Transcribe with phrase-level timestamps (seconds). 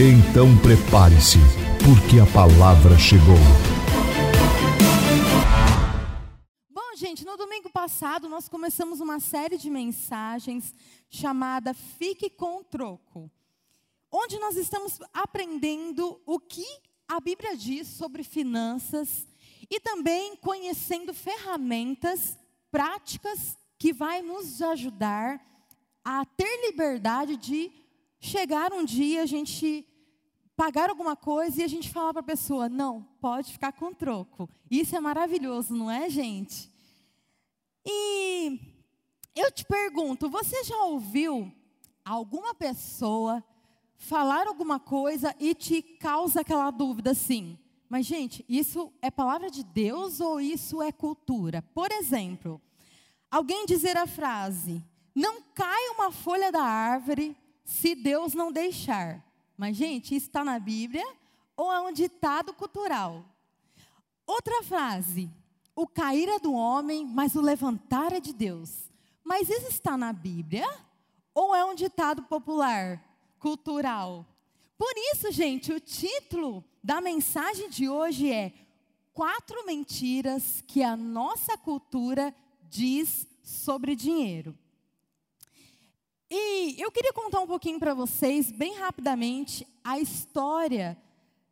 [0.00, 1.38] Então prepare-se,
[1.84, 3.34] porque a palavra chegou.
[6.70, 10.72] Bom, gente, no domingo passado nós começamos uma série de mensagens
[11.10, 13.28] chamada Fique com o Troco,
[14.12, 16.64] onde nós estamos aprendendo o que
[17.08, 19.26] a Bíblia diz sobre finanças
[19.68, 22.38] e também conhecendo ferramentas
[22.70, 25.44] práticas que vai nos ajudar
[26.04, 27.72] a ter liberdade de
[28.20, 29.87] chegar um dia a gente
[30.58, 34.50] pagar alguma coisa e a gente falar para a pessoa: não, pode ficar com troco.
[34.68, 36.68] Isso é maravilhoso, não é, gente?
[37.86, 38.58] E
[39.36, 41.52] eu te pergunto: você já ouviu
[42.04, 43.42] alguma pessoa
[43.96, 47.56] falar alguma coisa e te causa aquela dúvida assim?
[47.88, 51.62] Mas, gente, isso é palavra de Deus ou isso é cultura?
[51.72, 52.60] Por exemplo,
[53.30, 54.82] alguém dizer a frase:
[55.14, 59.27] não cai uma folha da árvore se Deus não deixar.
[59.58, 61.04] Mas, gente, isso está na Bíblia
[61.56, 63.24] ou é um ditado cultural?
[64.24, 65.28] Outra frase:
[65.74, 68.88] o cair é do homem, mas o levantar é de Deus.
[69.24, 70.64] Mas isso está na Bíblia
[71.34, 73.02] ou é um ditado popular,
[73.40, 74.24] cultural?
[74.78, 78.52] Por isso, gente, o título da mensagem de hoje é
[79.12, 82.32] Quatro mentiras que a nossa cultura
[82.62, 84.56] diz sobre dinheiro.
[86.30, 90.96] E eu queria contar um pouquinho para vocês, bem rapidamente, a história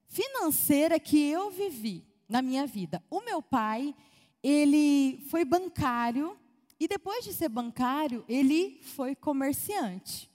[0.06, 3.02] financeira que eu vivi na minha vida.
[3.08, 3.94] O meu pai,
[4.42, 6.36] ele foi bancário
[6.78, 10.30] e depois de ser bancário, ele foi comerciante.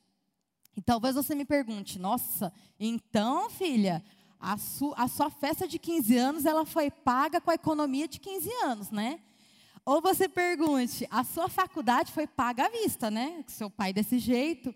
[0.75, 4.03] E talvez você me pergunte, nossa, então, filha,
[4.39, 8.19] a, su, a sua festa de 15 anos, ela foi paga com a economia de
[8.19, 9.19] 15 anos, né?
[9.85, 13.43] Ou você pergunte, a sua faculdade foi paga à vista, né?
[13.47, 14.73] Seu pai desse jeito.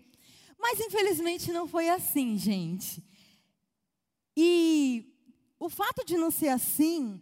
[0.58, 3.04] Mas infelizmente não foi assim, gente.
[4.36, 5.14] E
[5.58, 7.20] o fato de não ser assim,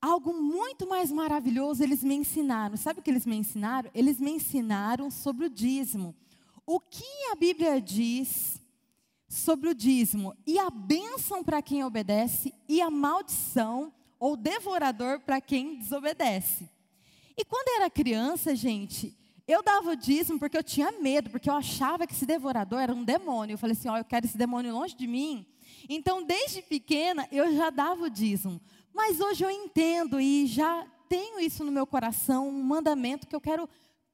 [0.00, 2.76] algo muito mais maravilhoso eles me ensinaram.
[2.76, 3.90] Sabe o que eles me ensinaram?
[3.94, 6.14] Eles me ensinaram sobre o dízimo.
[6.66, 8.58] O que a Bíblia diz
[9.28, 10.34] sobre o dízimo?
[10.46, 16.73] E a bênção para quem obedece e a maldição ou devorador para quem desobedece.
[17.36, 21.54] E quando era criança, gente, eu dava o dízimo porque eu tinha medo, porque eu
[21.54, 23.54] achava que esse devorador era um demônio.
[23.54, 25.46] Eu falei assim: ó, oh, eu quero esse demônio longe de mim.
[25.88, 28.60] Então, desde pequena, eu já dava o dízimo.
[28.92, 33.40] Mas hoje eu entendo e já tenho isso no meu coração, um mandamento que eu
[33.40, 33.68] quero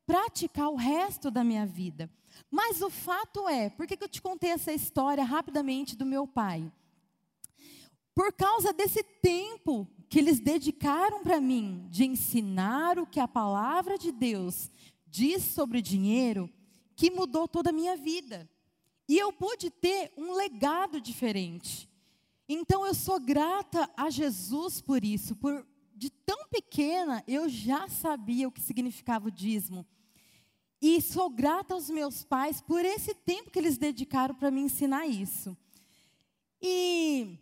[0.06, 2.10] praticar o resto da minha vida.
[2.50, 6.70] Mas o fato é, por que eu te contei essa história rapidamente do meu pai?
[8.14, 13.96] Por causa desse tempo que eles dedicaram para mim de ensinar o que a palavra
[13.96, 14.68] de Deus
[15.06, 16.50] diz sobre dinheiro,
[16.96, 18.50] que mudou toda a minha vida.
[19.08, 21.88] E eu pude ter um legado diferente.
[22.48, 28.48] Então eu sou grata a Jesus por isso, por de tão pequena eu já sabia
[28.48, 29.86] o que significava o dízimo.
[30.82, 35.06] E sou grata aos meus pais por esse tempo que eles dedicaram para me ensinar
[35.06, 35.56] isso.
[36.60, 37.38] E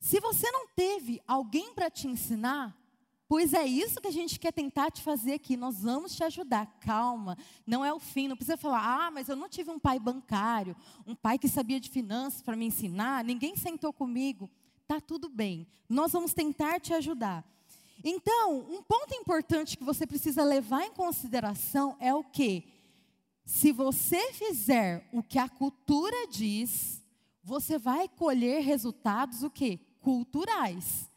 [0.00, 2.76] se você não teve alguém para te ensinar,
[3.28, 5.56] pois é isso que a gente quer tentar te fazer aqui.
[5.56, 6.66] Nós vamos te ajudar.
[6.80, 7.36] Calma,
[7.66, 8.28] não é o fim.
[8.28, 10.76] Não precisa falar, ah, mas eu não tive um pai bancário,
[11.06, 14.48] um pai que sabia de finanças para me ensinar, ninguém sentou comigo.
[14.86, 15.66] Tá tudo bem.
[15.88, 17.44] Nós vamos tentar te ajudar.
[18.02, 22.64] Então, um ponto importante que você precisa levar em consideração é o que?
[23.44, 27.02] Se você fizer o que a cultura diz,
[27.42, 29.80] você vai colher resultados o quê?
[30.00, 31.08] Culturais.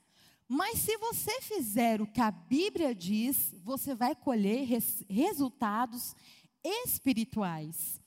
[0.47, 6.13] Mas se você fizer o que a Bíblia diz, você vai colher res resultados
[6.61, 8.01] espirituais.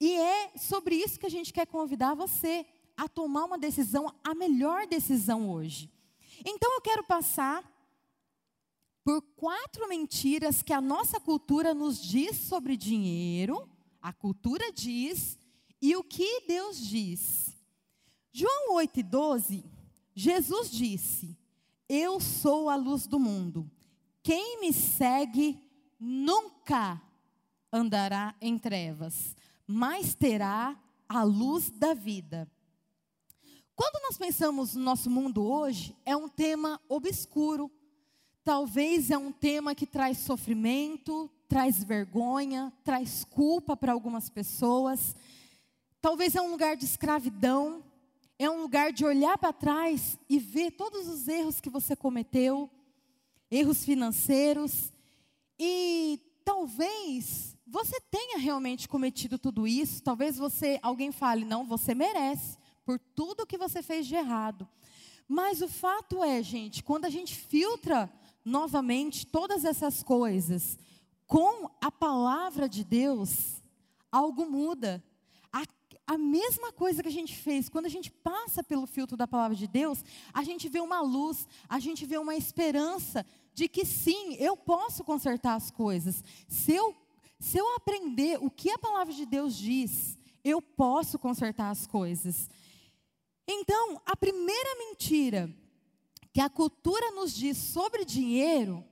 [0.00, 2.64] E é sobre isso que a gente quer convidar você
[2.96, 5.90] a tomar uma decisão, a melhor decisão hoje.
[6.44, 7.64] Então eu quero passar
[9.04, 13.68] por quatro mentiras que a nossa cultura nos diz sobre dinheiro,
[14.00, 15.36] a cultura diz,
[15.82, 17.56] e o que Deus diz.
[18.32, 19.77] João 8 e 12
[20.18, 21.38] Jesus disse:
[21.88, 23.70] Eu sou a luz do mundo.
[24.20, 25.62] Quem me segue
[25.96, 27.00] nunca
[27.72, 30.76] andará em trevas, mas terá
[31.08, 32.50] a luz da vida.
[33.76, 37.70] Quando nós pensamos no nosso mundo hoje, é um tema obscuro.
[38.42, 45.14] Talvez é um tema que traz sofrimento, traz vergonha, traz culpa para algumas pessoas.
[46.00, 47.84] Talvez é um lugar de escravidão,
[48.38, 52.70] é um lugar de olhar para trás e ver todos os erros que você cometeu,
[53.50, 54.92] erros financeiros,
[55.58, 62.56] e talvez você tenha realmente cometido tudo isso, talvez você, alguém fale, não, você merece
[62.84, 64.66] por tudo que você fez de errado.
[65.26, 68.10] Mas o fato é, gente, quando a gente filtra
[68.44, 70.78] novamente todas essas coisas
[71.26, 73.62] com a palavra de Deus,
[74.10, 75.04] algo muda.
[75.52, 75.64] A,
[76.08, 79.54] a mesma coisa que a gente fez, quando a gente passa pelo filtro da palavra
[79.54, 80.02] de Deus,
[80.32, 85.04] a gente vê uma luz, a gente vê uma esperança de que sim, eu posso
[85.04, 86.24] consertar as coisas.
[86.48, 86.96] Se eu,
[87.38, 92.48] se eu aprender o que a palavra de Deus diz, eu posso consertar as coisas.
[93.46, 95.54] Então, a primeira mentira
[96.32, 98.82] que a cultura nos diz sobre dinheiro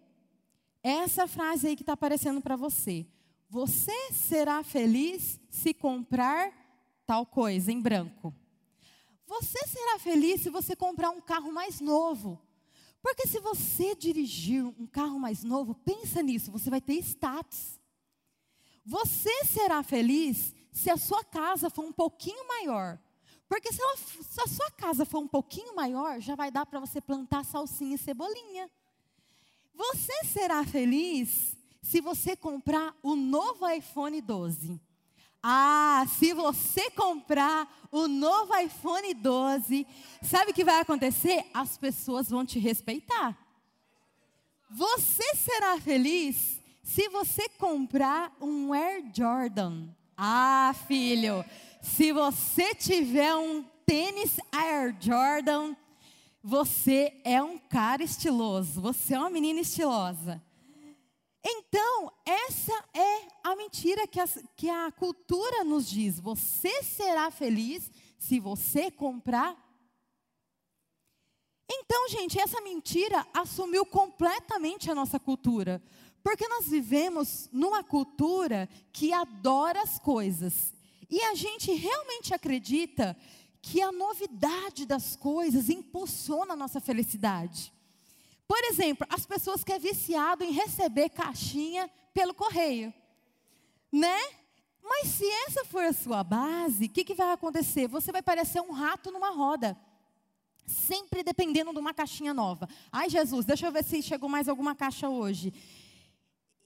[0.82, 3.06] é essa frase aí que está aparecendo para você.
[3.48, 6.65] Você será feliz se comprar
[7.06, 8.35] tal coisa em branco.
[9.26, 12.41] Você será feliz se você comprar um carro mais novo.
[13.03, 17.79] Porque se você dirigir um carro mais novo, pensa nisso, você vai ter status.
[18.85, 22.99] Você será feliz se a sua casa for um pouquinho maior.
[23.49, 26.81] Porque se, ela, se a sua casa for um pouquinho maior, já vai dar para
[26.81, 28.70] você plantar salsinha e cebolinha.
[29.75, 34.81] Você será feliz se você comprar o novo iPhone 12.
[35.42, 39.86] Ah, se você comprar o novo iPhone 12,
[40.22, 41.44] sabe o que vai acontecer?
[41.54, 43.36] As pessoas vão te respeitar.
[44.70, 49.88] Você será feliz se você comprar um Air Jordan.
[50.16, 51.44] Ah, filho,
[51.80, 55.76] se você tiver um tênis Air Jordan,
[56.42, 60.42] você é um cara estiloso, você é uma menina estilosa.
[61.44, 62.56] Então, essa
[63.56, 64.26] mentira que a,
[64.56, 66.20] que a cultura nos diz.
[66.20, 69.56] Você será feliz se você comprar.
[71.69, 75.82] Então, gente, essa mentira assumiu completamente a nossa cultura.
[76.23, 80.75] Porque nós vivemos numa cultura que adora as coisas
[81.08, 83.17] e a gente realmente acredita
[83.62, 87.73] que a novidade das coisas impulsiona a nossa felicidade.
[88.47, 92.93] Por exemplo, as pessoas que é viciado em receber caixinha pelo correio,
[93.92, 94.18] né?
[94.82, 97.88] Mas se essa for a sua base, o que, que vai acontecer?
[97.88, 99.76] Você vai parecer um rato numa roda,
[100.66, 102.68] sempre dependendo de uma caixinha nova.
[102.92, 105.52] Ai, Jesus, deixa eu ver se chegou mais alguma caixa hoje.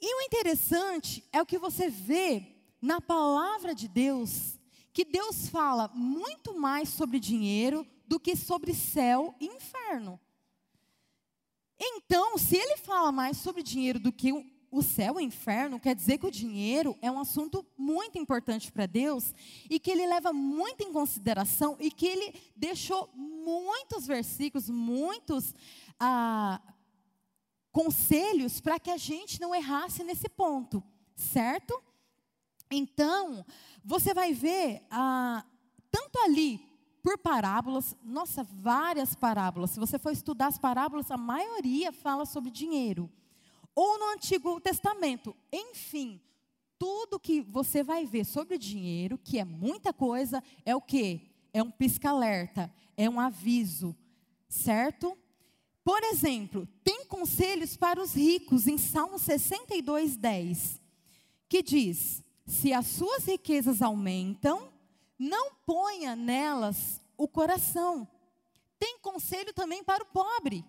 [0.00, 2.46] E o interessante é o que você vê
[2.80, 4.58] na palavra de Deus
[4.92, 10.18] que Deus fala muito mais sobre dinheiro do que sobre céu e inferno.
[11.78, 14.32] Então, se ele fala mais sobre dinheiro do que
[14.70, 18.70] o céu e o inferno, quer dizer que o dinheiro é um assunto muito importante
[18.70, 19.34] para Deus
[19.68, 25.52] e que ele leva muito em consideração e que ele deixou muitos versículos, muitos
[25.98, 26.60] ah,
[27.72, 30.82] conselhos para que a gente não errasse nesse ponto,
[31.16, 31.82] certo?
[32.70, 33.44] Então,
[33.84, 35.44] você vai ver, ah,
[35.90, 36.70] tanto ali,
[37.02, 39.70] por parábolas, nossa, várias parábolas.
[39.70, 43.10] Se você for estudar as parábolas, a maioria fala sobre dinheiro.
[43.82, 45.34] Ou no Antigo Testamento.
[45.50, 46.20] Enfim,
[46.78, 51.22] tudo que você vai ver sobre dinheiro, que é muita coisa, é o quê?
[51.50, 53.96] É um pisca-alerta, é um aviso,
[54.50, 55.16] certo?
[55.82, 60.78] Por exemplo, tem conselhos para os ricos em Salmo 62, 10,
[61.48, 64.70] que diz: se as suas riquezas aumentam,
[65.18, 68.06] não ponha nelas o coração.
[68.78, 70.66] Tem conselho também para o pobre.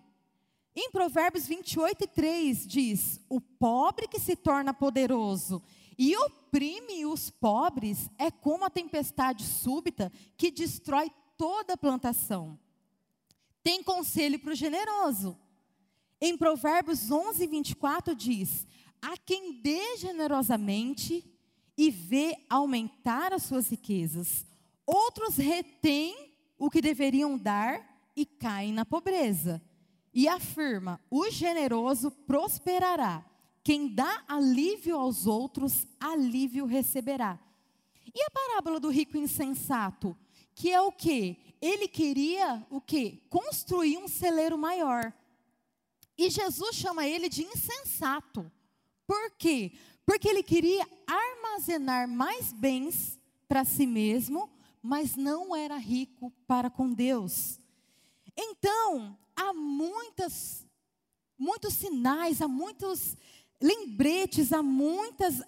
[0.74, 5.62] Em Provérbios 28 e 3 diz: O pobre que se torna poderoso
[5.98, 12.58] e oprime os pobres é como a tempestade súbita que destrói toda a plantação.
[13.62, 15.38] Tem conselho para o generoso.
[16.20, 18.66] Em Provérbios 11 e 24 diz:
[19.00, 21.24] A quem dê generosamente,
[21.76, 24.46] e vê aumentar as suas riquezas.
[24.86, 29.60] Outros retêm o que deveriam dar e caem na pobreza.
[30.12, 33.24] E afirma: o generoso prosperará.
[33.64, 37.38] Quem dá alívio aos outros, alívio receberá.
[38.14, 40.16] E a parábola do rico insensato,
[40.54, 41.56] que é o que?
[41.60, 43.22] Ele queria o que?
[43.30, 45.12] Construir um celeiro maior.
[46.18, 48.50] E Jesus chama ele de insensato.
[49.06, 49.72] Por quê?
[50.04, 54.50] Porque ele queria armazenar mais bens para si mesmo,
[54.82, 57.60] mas não era rico para com Deus.
[58.36, 60.66] Então, há muitas,
[61.38, 63.16] muitos sinais, há muitos
[63.60, 65.42] lembretes, há muitas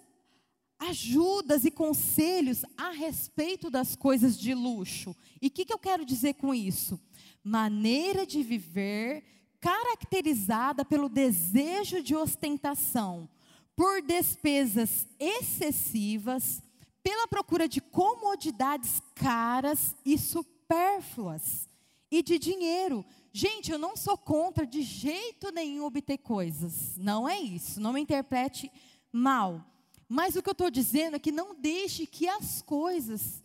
[0.77, 5.15] ajudas e conselhos a respeito das coisas de luxo.
[5.41, 6.99] E o que, que eu quero dizer com isso?
[7.43, 9.23] Maneira de viver
[9.59, 13.27] caracterizada pelo desejo de ostentação,
[13.75, 16.61] por despesas excessivas,
[17.01, 21.67] pela procura de comodidades caras e supérfluas
[22.17, 23.05] e de dinheiro.
[23.33, 26.95] Gente, eu não sou contra de jeito nenhum obter coisas.
[26.95, 27.81] Não é isso.
[27.81, 28.71] Não me interprete
[29.11, 29.65] mal.
[30.07, 33.43] Mas o que eu estou dizendo é que não deixe que as coisas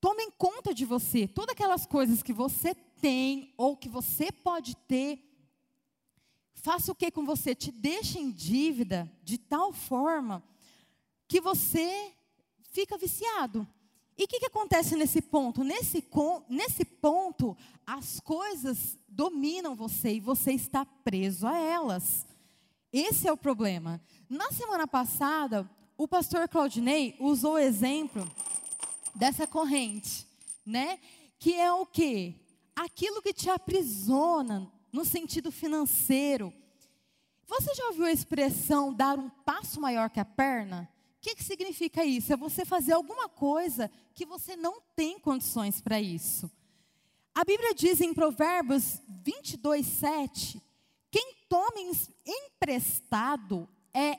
[0.00, 1.26] tomem conta de você.
[1.26, 5.18] Todas aquelas coisas que você tem ou que você pode ter,
[6.54, 7.52] faça o que com você?
[7.52, 10.40] Te deixe em dívida de tal forma
[11.26, 12.12] que você
[12.70, 13.66] fica viciado.
[14.20, 15.64] E o que, que, acontece nesse ponto?
[15.64, 16.06] Nesse,
[16.46, 22.26] nesse ponto, as coisas dominam você e você está preso a elas.
[22.92, 23.98] Esse é o problema.
[24.28, 28.30] Na semana passada, o pastor Claudinei usou o exemplo
[29.14, 30.26] dessa corrente,
[30.66, 30.98] né?
[31.38, 32.34] Que é o quê?
[32.76, 36.52] Aquilo que te aprisiona no sentido financeiro.
[37.46, 40.86] Você já ouviu a expressão dar um passo maior que a perna?
[41.20, 42.32] O que, que significa isso?
[42.32, 46.50] É você fazer alguma coisa que você não tem condições para isso.
[47.34, 50.62] A Bíblia diz em Provérbios 22, 7:
[51.10, 51.76] quem toma
[52.26, 54.18] emprestado é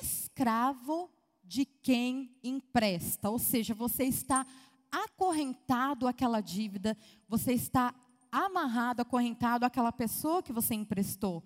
[0.00, 1.10] escravo
[1.44, 3.28] de quem empresta.
[3.28, 4.46] Ou seja, você está
[4.90, 6.96] acorrentado àquela dívida,
[7.28, 7.94] você está
[8.32, 11.42] amarrado, acorrentado àquela pessoa que você emprestou.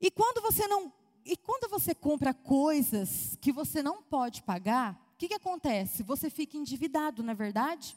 [0.00, 0.92] E quando você não
[1.24, 6.02] e quando você compra coisas que você não pode pagar, o que, que acontece?
[6.02, 7.96] Você fica endividado, não é verdade?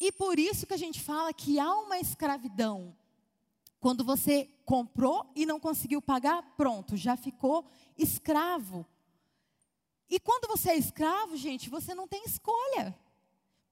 [0.00, 2.96] E por isso que a gente fala que há uma escravidão.
[3.80, 8.86] Quando você comprou e não conseguiu pagar, pronto, já ficou escravo.
[10.08, 12.96] E quando você é escravo, gente, você não tem escolha.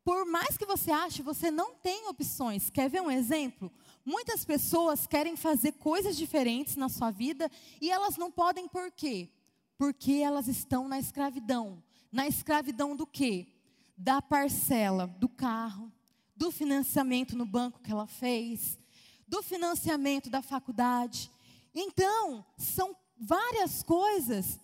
[0.05, 2.71] Por mais que você ache, você não tem opções.
[2.71, 3.73] Quer ver um exemplo?
[4.07, 9.29] Muitas pessoas querem fazer coisas diferentes na sua vida e elas não podem por quê?
[9.77, 11.83] Porque elas estão na escravidão.
[12.13, 13.49] Na escravidão do quê?
[13.97, 15.93] Da parcela do carro,
[16.37, 18.79] do financiamento no banco que ela fez,
[19.27, 21.29] do financiamento da faculdade.
[21.75, 24.61] Então, são várias coisas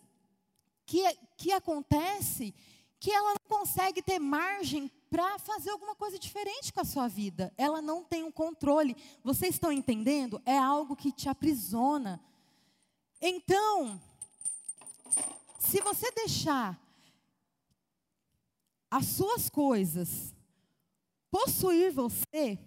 [0.87, 1.03] que,
[1.37, 2.55] que acontecem
[3.01, 7.53] que ela não consegue ter margem para fazer alguma coisa diferente com a sua vida.
[7.59, 8.97] Ela não tem um controle.
[9.23, 10.41] Vocês estão entendendo?
[10.47, 12.19] É algo que te aprisiona.
[13.21, 14.01] Então,
[15.59, 16.81] se você deixar
[18.91, 20.35] as suas coisas
[21.31, 22.59] possuir você,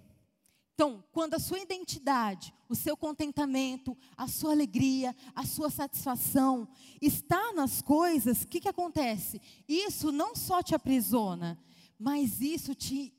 [0.75, 6.68] então, quando a sua identidade, o seu contentamento, a sua alegria, a sua satisfação
[7.02, 9.42] está nas coisas, o que, que acontece?
[9.68, 11.58] Isso não só te aprisiona,
[12.00, 13.14] mas isso te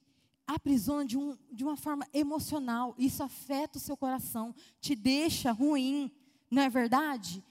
[0.47, 2.95] aprisiona de, um, de uma forma emocional.
[2.97, 6.11] Isso afeta o seu coração, te deixa ruim,
[6.51, 7.43] não é verdade?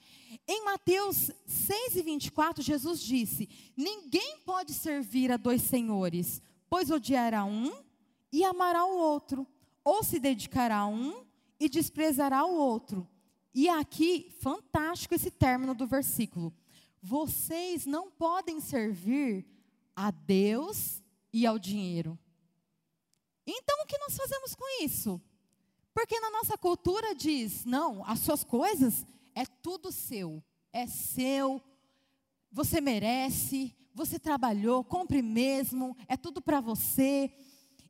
[0.47, 7.43] Em Mateus 6 e 24, Jesus disse: Ninguém pode servir a dois senhores, pois odiará
[7.45, 7.73] um
[8.31, 9.47] e amará o outro
[9.83, 11.25] ou se dedicará a um
[11.59, 13.07] e desprezará o outro.
[13.53, 16.53] E aqui, fantástico esse término do versículo.
[17.01, 19.45] Vocês não podem servir
[19.95, 21.01] a Deus
[21.35, 22.17] e ao dinheiro.
[23.45, 25.21] Então, o que nós fazemos com isso?
[25.93, 31.61] Porque na nossa cultura diz: não, as suas coisas é tudo seu, é seu,
[32.49, 37.29] você merece, você trabalhou, compre mesmo, é tudo para você.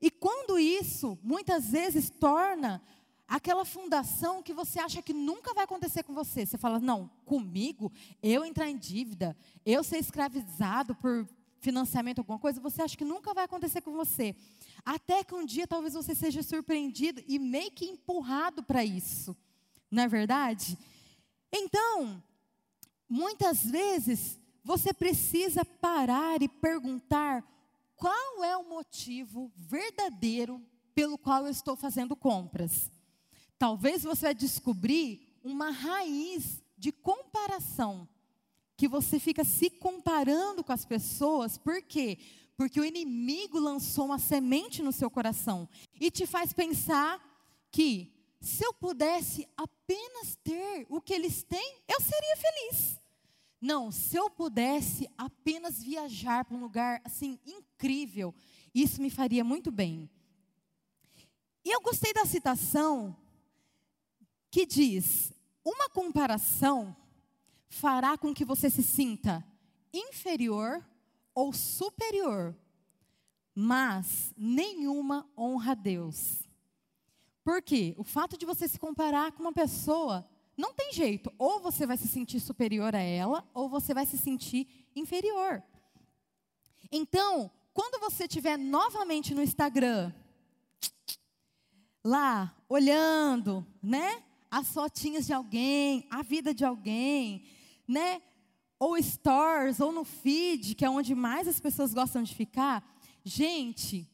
[0.02, 2.82] E quando isso, muitas vezes, torna
[3.28, 6.48] aquela fundação que você acha que nunca vai acontecer com você.
[6.48, 7.92] Você fala, não, comigo,
[8.24, 11.28] eu entrar em dívida, eu ser escravizado por
[11.66, 14.36] financiamento, alguma coisa, você acha que nunca vai acontecer com você.
[14.86, 19.36] Até que um dia talvez você seja surpreendido e meio que empurrado para isso.
[19.90, 20.78] Não é verdade?
[21.52, 22.24] Então,
[23.10, 27.44] muitas vezes, você precisa parar e perguntar
[27.96, 30.62] qual é o motivo verdadeiro
[30.94, 32.92] pelo qual eu estou fazendo compras.
[33.58, 38.08] Talvez você vai descobrir uma raiz de comparação,
[38.78, 42.18] que você fica se comparando com as pessoas, por quê?
[42.58, 45.68] Porque o inimigo lançou uma semente no seu coração
[46.00, 47.22] e te faz pensar
[47.72, 53.02] que se eu pudesse apenas ter o que eles têm, eu seria feliz.
[53.60, 58.34] Não, se eu pudesse apenas viajar para um lugar assim incrível.
[58.74, 60.10] Isso me faria muito bem.
[61.64, 63.16] E eu gostei da citação
[64.52, 66.96] que diz: uma comparação
[67.68, 69.46] fará com que você se sinta
[69.94, 70.86] inferior
[71.34, 72.56] ou superior,
[73.54, 76.44] mas nenhuma honra a Deus.
[77.44, 77.94] Por quê?
[77.98, 81.32] O fato de você se comparar com uma pessoa não tem jeito.
[81.38, 85.62] Ou você vai se sentir superior a ela, ou você vai se sentir inferior.
[86.92, 90.12] Então, quando você estiver novamente no Instagram,
[92.04, 94.24] lá, olhando, né?
[94.50, 97.46] As fotinhas de alguém, a vida de alguém,
[97.88, 98.22] né?
[98.80, 102.84] Ou stores, ou no feed, que é onde mais as pessoas gostam de ficar.
[103.24, 104.08] Gente,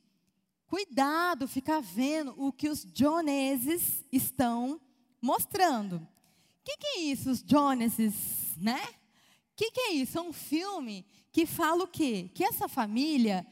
[0.68, 4.80] cuidado, ficar vendo o que os joneses estão
[5.22, 5.96] mostrando.
[5.96, 8.82] O que, que, é isso, os joneses, né?
[8.84, 10.18] O que, que é isso?
[10.18, 12.30] É um filme que fala o quê?
[12.34, 13.46] Que essa família,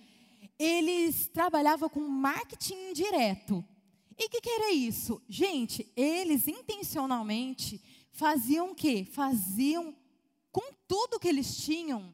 [0.57, 3.65] eles trabalhavam com marketing indireto.
[4.17, 5.21] E o que, que era isso?
[5.27, 9.07] Gente, eles intencionalmente faziam o quê?
[9.09, 9.95] Faziam
[10.51, 12.13] com tudo que eles tinham,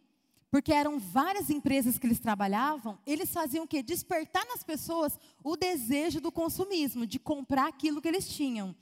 [0.51, 3.83] porque eram várias empresas que eles trabalhavam, eles faziam o quê?
[3.83, 8.75] Despertar nas pessoas o desejo do consumismo, de comprar aquilo que eles tinham.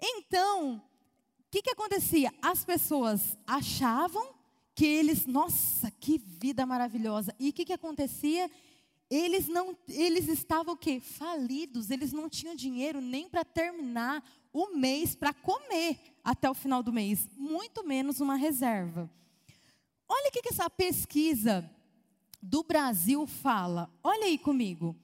[0.00, 2.32] Então, o que, que acontecia?
[2.40, 4.34] As pessoas achavam
[4.74, 7.34] que eles, nossa, que vida maravilhosa.
[7.38, 8.50] E o que, que acontecia?
[9.10, 10.98] Eles não, eles estavam o quê?
[10.98, 16.82] Falidos, eles não tinham dinheiro nem para terminar o mês para comer até o final
[16.82, 19.10] do mês, muito menos uma reserva.
[20.08, 21.68] Olha o que, essa pesquisa
[22.40, 23.90] do Brasil fala.
[24.02, 24.96] Olha aí comigo.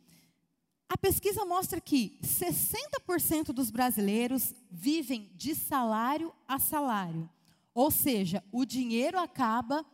[0.88, 7.28] A pesquisa mostra que 60% dos brasileiros vivem de salário a salário.
[7.74, 9.84] Ou seja, o dinheiro acaba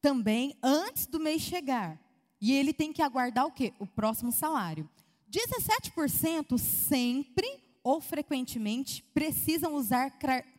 [0.00, 1.98] também antes do mês chegar.
[2.40, 3.72] E ele tem que aguardar o quê?
[3.78, 4.88] O próximo salário.
[5.30, 10.10] 17% sempre ou frequentemente precisam usar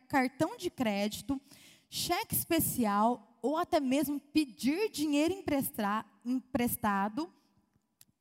[0.08, 1.38] cartão de crédito,
[1.90, 5.34] cheque especial ou até mesmo pedir dinheiro
[6.24, 7.28] emprestado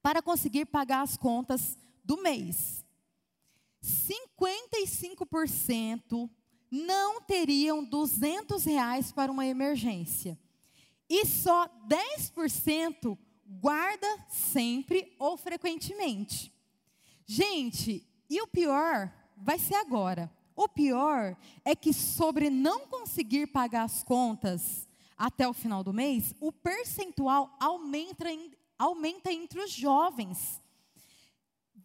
[0.02, 2.84] para conseguir pagar as contas do mês.
[3.84, 6.30] 55%
[6.72, 10.40] não teriam 200 reais para uma emergência.
[11.08, 13.16] E só 10%
[13.48, 16.52] guarda sempre ou frequentemente.
[17.28, 20.32] Gente, e o pior vai ser agora.
[20.56, 26.34] O pior é que sobre não conseguir pagar as contas até o final do mês,
[26.40, 28.26] o percentual aumenta,
[28.78, 30.62] aumenta entre os jovens.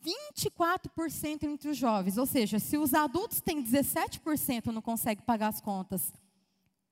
[0.02, 5.60] 24% entre os jovens, ou seja, se os adultos têm 17% não conseguem pagar as
[5.60, 6.12] contas,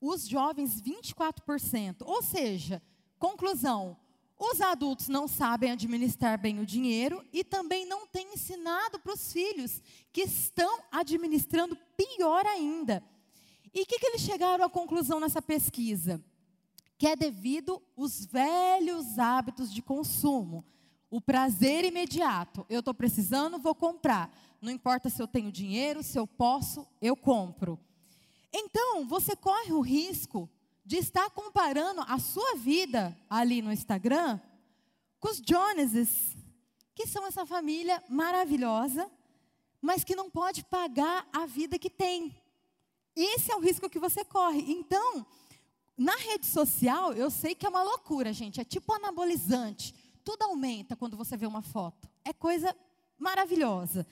[0.00, 2.02] os jovens 24%.
[2.04, 2.82] Ou seja,
[3.18, 3.96] conclusão,
[4.38, 9.32] os adultos não sabem administrar bem o dinheiro e também não têm ensinado para os
[9.32, 13.02] filhos, que estão administrando pior ainda.
[13.74, 16.22] E o que, que eles chegaram à conclusão nessa pesquisa?
[16.96, 20.64] Que é devido os velhos hábitos de consumo.
[21.10, 22.64] O prazer imediato.
[22.68, 24.32] Eu estou precisando, vou comprar.
[24.60, 27.78] Não importa se eu tenho dinheiro, se eu posso, eu compro.
[28.52, 30.48] Então, você corre o risco
[30.88, 34.40] de estar comparando a sua vida ali no Instagram
[35.20, 36.34] com os Joneses,
[36.94, 39.06] que são essa família maravilhosa,
[39.82, 42.34] mas que não pode pagar a vida que tem.
[43.14, 44.64] Esse é o risco que você corre.
[44.66, 45.26] Então,
[45.94, 48.58] na rede social, eu sei que é uma loucura, gente.
[48.58, 49.94] É tipo anabolizante.
[50.24, 52.08] Tudo aumenta quando você vê uma foto.
[52.24, 52.74] É coisa
[53.18, 54.06] maravilhosa.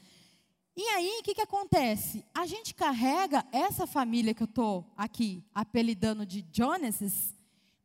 [0.77, 2.23] E aí, o que, que acontece?
[2.35, 7.35] A gente carrega essa família que eu estou aqui apelidando de Joneses,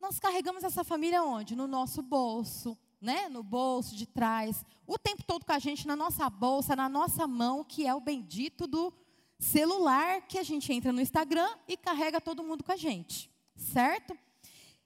[0.02, 1.56] nós carregamos essa família onde?
[1.56, 3.30] No nosso bolso, né?
[3.30, 7.26] no bolso de trás, o tempo todo com a gente, na nossa bolsa, na nossa
[7.26, 8.92] mão, que é o bendito do
[9.40, 14.18] celular que a gente entra no Instagram e carrega todo mundo com a gente, certo?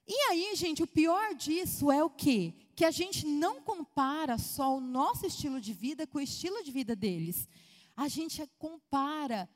[0.06, 2.54] E aí, gente, o pior disso é o quê?
[2.76, 6.70] Que a gente não compara só o nosso estilo de vida com o estilo de
[6.70, 7.48] vida deles
[7.96, 9.48] a gente compara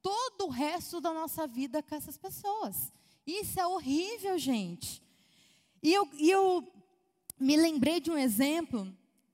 [0.00, 2.92] todo o resto da nossa vida com essas pessoas.
[3.26, 5.02] Isso é horrível, gente.
[5.82, 6.72] E eu, eu
[7.38, 8.90] me lembrei de um exemplo,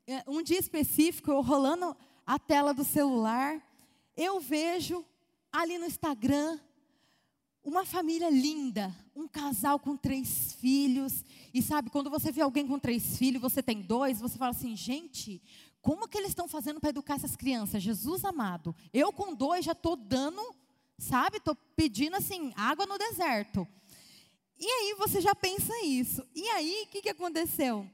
[0.07, 1.97] é, um dia específico, eu rolando
[2.27, 3.63] a tela do celular,
[4.17, 5.05] eu vejo
[5.53, 6.59] ali no Instagram
[7.63, 11.25] uma família linda, um casal com três filhos.
[11.53, 14.77] E sabe, quando você vê alguém com três filhos, você tem dois, você fala assim,
[14.77, 15.41] gente,
[15.85, 17.83] como que eles estão fazendo para educar essas crianças?
[17.83, 20.43] Jesus amado, eu com dois já estou dando,
[20.97, 21.37] sabe?
[21.37, 23.69] Estou pedindo assim, água no deserto.
[24.59, 26.27] E aí você já pensa isso.
[26.35, 27.87] E aí, o que, que aconteceu?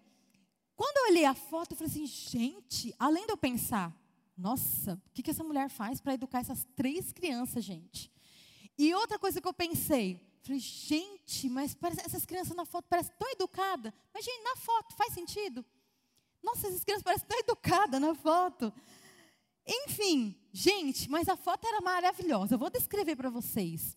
[0.76, 3.92] Quando olhei a foto, eu falei assim, gente, além de eu pensar,
[4.38, 8.08] nossa, o que, que essa mulher faz para educar essas três crianças, gente?
[8.78, 13.12] E outra coisa que eu pensei, falei, gente, mas parece, essas crianças na foto parecem
[13.18, 13.92] tão educadas.
[14.14, 15.66] Mas, gente, na foto, faz sentido?
[16.42, 18.72] Nossa, essas crianças parecem tão educadas na foto.
[19.66, 22.54] Enfim, gente, mas a foto era maravilhosa.
[22.54, 23.96] Eu vou descrever para vocês.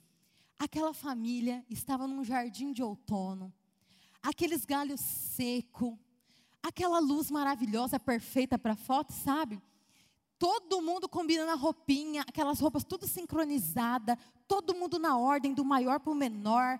[0.59, 3.51] Aquela família estava num jardim de outono,
[4.21, 5.97] aqueles galhos secos,
[6.61, 9.61] aquela luz maravilhosa, perfeita para foto, sabe?
[10.37, 15.99] Todo mundo combinando a roupinha, aquelas roupas tudo sincronizada, todo mundo na ordem do maior
[15.99, 16.79] para o menor.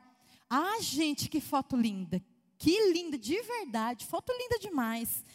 [0.50, 2.24] Ah, gente, que foto linda!
[2.58, 5.26] Que linda, de verdade, foto linda demais.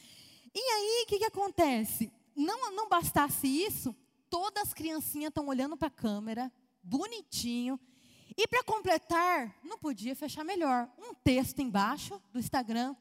[0.61, 2.12] E aí, o que, que acontece?
[2.35, 3.94] Não, não bastasse isso,
[4.29, 7.79] todas as criancinhas estão olhando para a câmera, bonitinho.
[8.37, 10.90] E para completar, não podia fechar melhor.
[10.99, 12.97] Um texto embaixo do Instagram.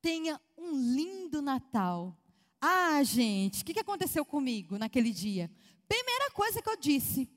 [0.00, 2.16] Tenha um lindo Natal.
[2.58, 5.50] Ah, gente, o que, que aconteceu comigo naquele dia?
[5.86, 7.28] Primeira coisa que eu disse.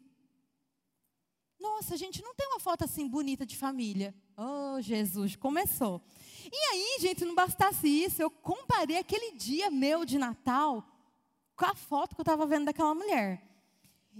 [1.59, 4.15] Nossa, gente, não tem uma foto assim bonita de família.
[4.37, 6.01] Oh, Jesus, começou.
[6.51, 10.85] E aí, gente, não bastasse isso, eu comparei aquele dia meu de Natal
[11.55, 13.41] com a foto que eu estava vendo daquela mulher.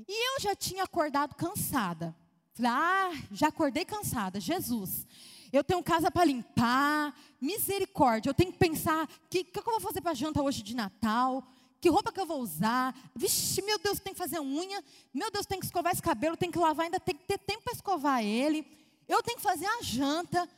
[0.08, 2.16] E eu já tinha acordado cansada.
[2.54, 5.06] Falei, ah, já acordei cansada, Jesus.
[5.52, 8.30] Eu tenho casa para limpar, misericórdia.
[8.30, 11.46] Eu tenho que pensar: o que, que, eu vou fazer para janta hoje de Natal?
[11.80, 12.96] Que roupa que eu vou usar?
[13.16, 14.84] Vixe, meu Deus, tem que fazer unha.
[15.14, 17.64] Meu Deus, tem que escovar esse cabelo, tem que lavar, ainda tem que ter tempo
[17.64, 18.66] para escovar ele.
[19.08, 20.50] Eu tenho que fazer a janta.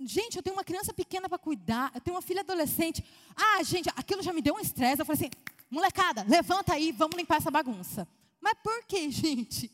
[0.00, 3.04] Gente, eu tenho uma criança pequena para cuidar, eu tenho uma filha adolescente.
[3.34, 5.00] Ah, gente, aquilo já me deu um estresse.
[5.00, 5.30] Eu falei assim:
[5.70, 8.06] molecada, levanta aí, vamos limpar essa bagunça.
[8.40, 9.70] Mas por que, gente?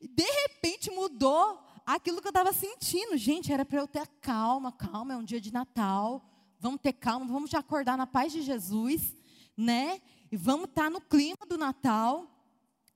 [0.00, 3.16] De repente mudou aquilo que eu estava sentindo.
[3.16, 6.22] Gente, era para eu ter calma, calma, é um dia de Natal.
[6.60, 9.16] Vamos ter calma, vamos já acordar na paz de Jesus,
[9.56, 10.00] né?
[10.30, 12.28] E vamos estar tá no clima do Natal.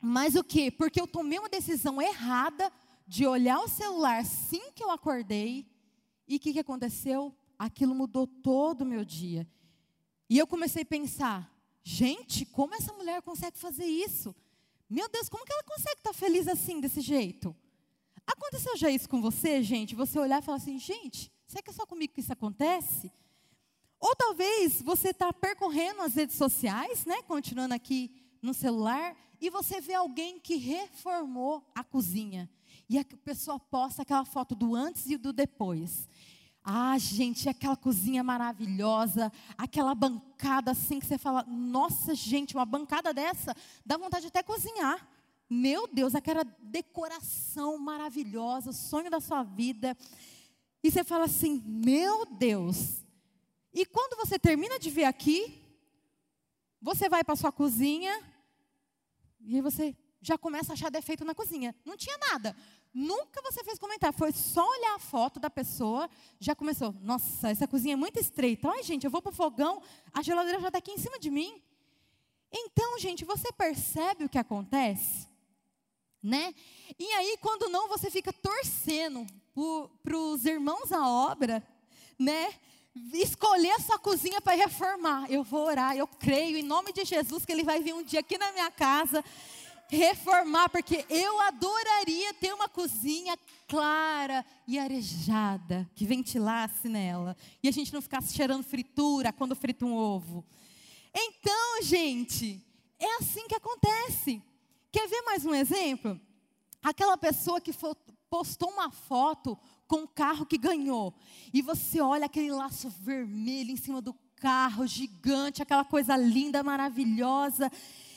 [0.00, 0.70] Mas o quê?
[0.70, 2.70] Porque eu tomei uma decisão errada
[3.06, 5.66] de olhar o celular assim que eu acordei.
[6.26, 7.34] E o que, que aconteceu?
[7.58, 9.48] Aquilo mudou todo o meu dia.
[10.28, 11.50] E eu comecei a pensar:
[11.82, 14.34] gente, como essa mulher consegue fazer isso?
[14.88, 17.54] Meu Deus, como que ela consegue estar feliz assim, desse jeito?
[18.26, 19.94] Aconteceu já isso com você, gente?
[19.94, 23.10] Você olhar e falar assim, gente, será que é só comigo que isso acontece?
[24.00, 27.22] Ou talvez você está percorrendo as redes sociais, né?
[27.22, 28.10] Continuando aqui
[28.42, 32.50] no celular, e você vê alguém que reformou a cozinha.
[32.88, 36.08] E a pessoa posta aquela foto do antes e do depois.
[36.62, 43.14] Ah, gente, aquela cozinha maravilhosa, aquela bancada assim que você fala, nossa, gente, uma bancada
[43.14, 45.08] dessa dá vontade de até cozinhar.
[45.48, 49.96] Meu Deus, aquela decoração maravilhosa, sonho da sua vida.
[50.82, 53.04] E você fala assim: Meu Deus.
[53.72, 55.62] E quando você termina de ver aqui,
[56.80, 58.20] você vai para sua cozinha
[59.40, 61.74] e você já começa a achar defeito na cozinha.
[61.84, 62.56] Não tinha nada.
[62.98, 64.16] Nunca você fez comentário.
[64.16, 66.08] Foi só olhar a foto da pessoa,
[66.40, 66.94] já começou.
[67.02, 68.70] Nossa, essa cozinha é muito estreita.
[68.70, 69.82] Ai, gente, eu vou para o fogão,
[70.12, 71.60] a geladeira já está aqui em cima de mim.
[72.50, 75.28] Então, gente, você percebe o que acontece?
[76.26, 76.52] né?
[76.98, 79.24] E aí, quando não, você fica torcendo
[80.02, 81.62] para os irmãos à obra,
[82.18, 82.52] né?
[83.12, 85.30] Escolher a sua cozinha para reformar.
[85.30, 88.20] Eu vou orar, eu creio em nome de Jesus que Ele vai vir um dia
[88.20, 89.24] aqui na minha casa
[89.88, 93.36] reformar, porque eu adoraria ter uma cozinha
[93.68, 99.84] clara e arejada, que ventilasse nela, e a gente não ficasse cheirando fritura quando frita
[99.84, 100.44] um ovo.
[101.14, 102.62] Então, gente,
[102.98, 104.42] é assim que acontece.
[104.92, 106.20] Quer ver mais um exemplo?
[106.82, 107.72] Aquela pessoa que
[108.28, 111.14] postou uma foto com o carro que ganhou.
[111.52, 117.70] E você olha aquele laço vermelho em cima do carro, gigante, aquela coisa linda, maravilhosa.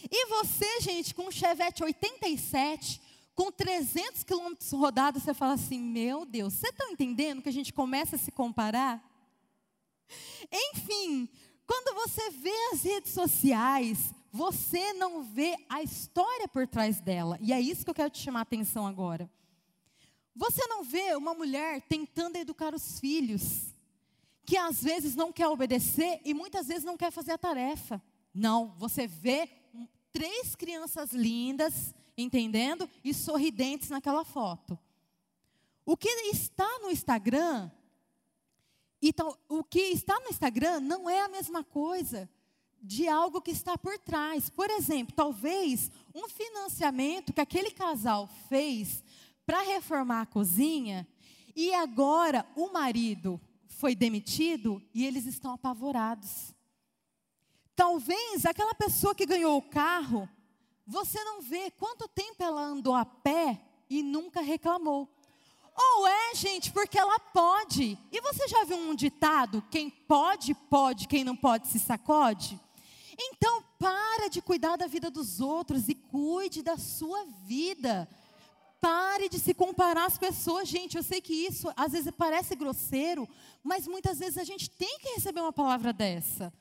[0.10, 3.02] E você, gente, com um Chevette 87,
[3.36, 7.74] com 300 quilômetros rodados, você fala assim: Meu Deus, você está entendendo que a gente
[7.74, 9.04] começa a se comparar?
[10.52, 11.30] Enfim,
[11.66, 17.38] quando você vê as redes sociais, você não vê a história por trás dela.
[17.42, 19.30] E é isso que eu quero te chamar a atenção agora.
[20.36, 23.74] Você não vê uma mulher tentando educar os filhos,
[24.46, 28.02] que às vezes não quer obedecer e muitas vezes não quer fazer a tarefa.
[28.34, 29.50] Não, você vê
[30.12, 32.90] três crianças lindas, entendendo?
[33.04, 34.78] E sorridentes naquela foto.
[35.86, 37.72] O que está no Instagram,
[39.02, 42.30] então, o que está no Instagram não é a mesma coisa
[42.82, 44.50] de algo que está por trás.
[44.50, 49.04] Por exemplo, talvez um financiamento que aquele casal fez
[49.46, 51.08] para reformar a cozinha
[51.56, 56.54] e agora o marido foi demitido e eles estão apavorados.
[57.80, 60.28] Talvez aquela pessoa que ganhou o carro,
[60.86, 63.58] você não vê quanto tempo ela andou a pé
[63.90, 65.08] e nunca reclamou.
[65.74, 67.98] Ou é, gente, porque ela pode.
[68.12, 72.60] E você já viu um ditado: quem pode, pode, quem não pode, se sacode?
[73.18, 78.10] Então, para de cuidar da vida dos outros e cuide da sua vida.
[78.82, 80.98] Pare de se comparar às pessoas, gente.
[80.98, 83.26] Eu sei que isso às vezes parece grosseiro,
[83.64, 86.52] mas muitas vezes a gente tem que receber uma palavra dessa.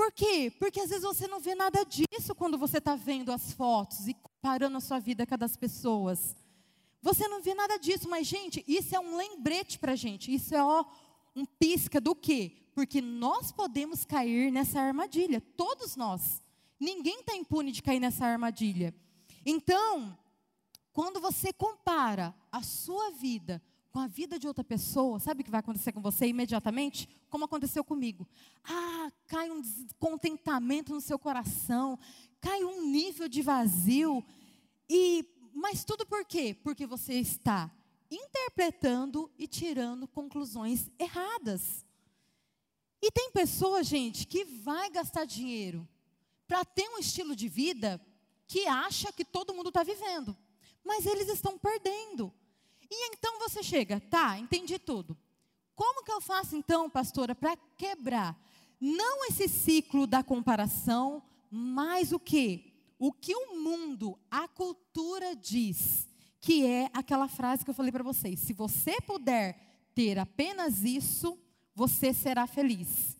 [0.00, 0.50] Por quê?
[0.58, 4.14] Porque às vezes você não vê nada disso quando você está vendo as fotos e
[4.14, 6.34] comparando a sua vida com a das pessoas.
[7.02, 10.32] Você não vê nada disso, mas, gente, isso é um lembrete para gente.
[10.34, 10.86] Isso é ó,
[11.36, 12.50] um pisca do quê?
[12.74, 16.42] Porque nós podemos cair nessa armadilha, todos nós.
[16.80, 18.94] Ninguém está impune de cair nessa armadilha.
[19.44, 20.16] Então,
[20.94, 25.50] quando você compara a sua vida com a vida de outra pessoa, sabe o que
[25.50, 27.08] vai acontecer com você imediatamente?
[27.28, 28.26] Como aconteceu comigo.
[28.64, 31.98] Ah, cai um descontentamento no seu coração,
[32.40, 34.24] cai um nível de vazio.
[34.88, 36.56] E mas tudo por quê?
[36.62, 37.70] Porque você está
[38.10, 41.84] interpretando e tirando conclusões erradas.
[43.02, 45.88] E tem pessoa, gente, que vai gastar dinheiro
[46.46, 48.00] para ter um estilo de vida
[48.46, 50.36] que acha que todo mundo está vivendo,
[50.84, 52.32] mas eles estão perdendo.
[52.90, 55.16] E então você chega, tá, entendi tudo.
[55.74, 58.38] Como que eu faço então, pastora, para quebrar
[58.80, 62.70] não esse ciclo da comparação, mas o que?
[63.00, 66.06] o que o mundo, a cultura diz,
[66.38, 69.58] que é aquela frase que eu falei para vocês: se você puder
[69.94, 71.38] ter apenas isso,
[71.74, 73.16] você será feliz.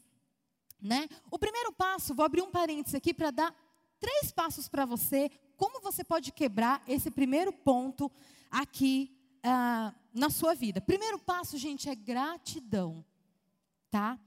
[0.80, 1.09] Né?
[1.30, 3.54] O primeiro passo, vou abrir um parênteses aqui para dar
[3.98, 8.12] três passos para você, como você pode quebrar esse primeiro ponto
[8.50, 10.81] aqui ah, na sua vida.
[10.81, 13.05] Primeiro passo, gente, é gratidão,
[13.90, 14.18] tá?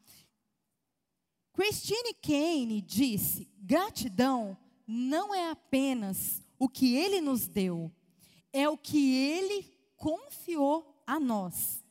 [1.53, 7.91] Christine Kane disse: gratidão não é apenas o que ele nos deu,
[8.51, 11.83] é o que ele confiou a nós.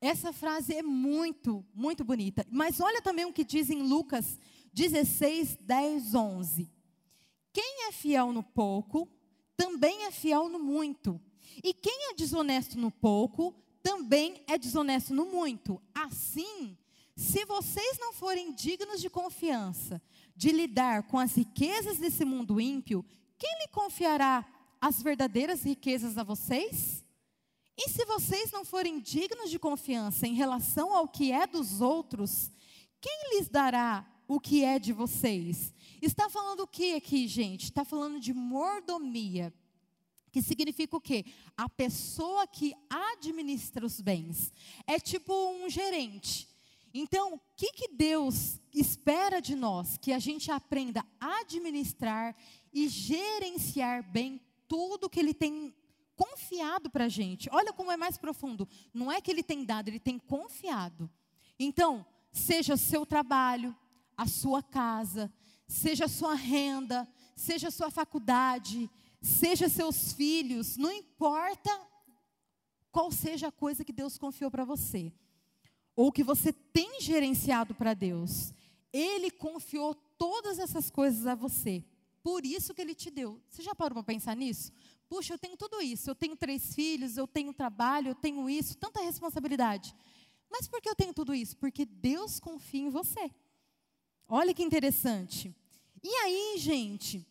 [0.00, 2.46] Essa frase é muito, muito bonita.
[2.50, 4.38] Mas olha também o que diz em Lucas
[4.72, 6.72] 16, 10, 11.
[7.52, 9.08] Quem é fiel no pouco,
[9.56, 11.20] também é fiel no muito.
[11.62, 15.80] E quem é desonesto no pouco, também é desonesto no muito.
[15.94, 16.76] Assim,
[17.16, 20.00] se vocês não forem dignos de confiança,
[20.34, 23.04] de lidar com as riquezas desse mundo ímpio,
[23.38, 24.46] quem lhe confiará
[24.80, 27.04] as verdadeiras riquezas a vocês?
[27.76, 32.50] E se vocês não forem dignos de confiança em relação ao que é dos outros,
[33.00, 35.72] quem lhes dará o que é de vocês?
[36.00, 37.64] Está falando o que aqui, gente?
[37.64, 39.52] Está falando de mordomia.
[40.30, 41.24] Que significa o quê?
[41.56, 44.52] A pessoa que administra os bens.
[44.86, 46.48] É tipo um gerente.
[46.92, 49.96] Então, o que, que Deus espera de nós?
[49.96, 52.34] Que a gente aprenda a administrar
[52.72, 55.74] e gerenciar bem tudo que Ele tem
[56.16, 57.48] confiado para a gente.
[57.52, 58.68] Olha como é mais profundo.
[58.92, 61.10] Não é que Ele tem dado, Ele tem confiado.
[61.58, 63.74] Então, seja seu trabalho,
[64.16, 65.32] a sua casa,
[65.66, 71.70] seja a sua renda, seja a sua faculdade, seja seus filhos, não importa
[72.90, 75.12] qual seja a coisa que Deus confiou para você
[75.94, 78.54] ou que você tem gerenciado para Deus,
[78.92, 81.84] Ele confiou todas essas coisas a você.
[82.22, 83.40] Por isso que Ele te deu.
[83.48, 84.72] Você já parou para pensar nisso?
[85.08, 86.08] Puxa, eu tenho tudo isso.
[86.08, 89.94] Eu tenho três filhos, eu tenho trabalho, eu tenho isso, tanta responsabilidade.
[90.50, 91.56] Mas por que eu tenho tudo isso?
[91.56, 93.30] Porque Deus confia em você.
[94.28, 95.54] Olha que interessante.
[96.02, 97.26] E aí, gente,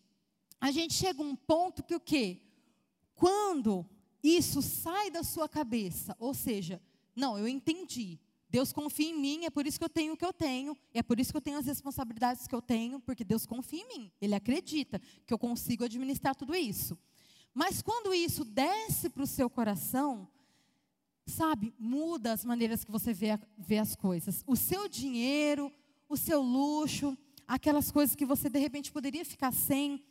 [0.60, 2.42] a gente chega a um ponto que o quê?
[3.14, 3.88] Quando
[4.22, 6.80] isso sai da sua cabeça, ou seja,
[7.16, 8.18] não, eu entendi.
[8.48, 11.02] Deus confia em mim, é por isso que eu tenho o que eu tenho, é
[11.02, 14.12] por isso que eu tenho as responsabilidades que eu tenho, porque Deus confia em mim,
[14.20, 16.98] Ele acredita que eu consigo administrar tudo isso.
[17.54, 20.28] Mas quando isso desce para o seu coração,
[21.26, 24.42] sabe, muda as maneiras que você vê, vê as coisas.
[24.46, 25.72] O seu dinheiro,
[26.08, 30.04] o seu luxo, aquelas coisas que você de repente poderia ficar sem,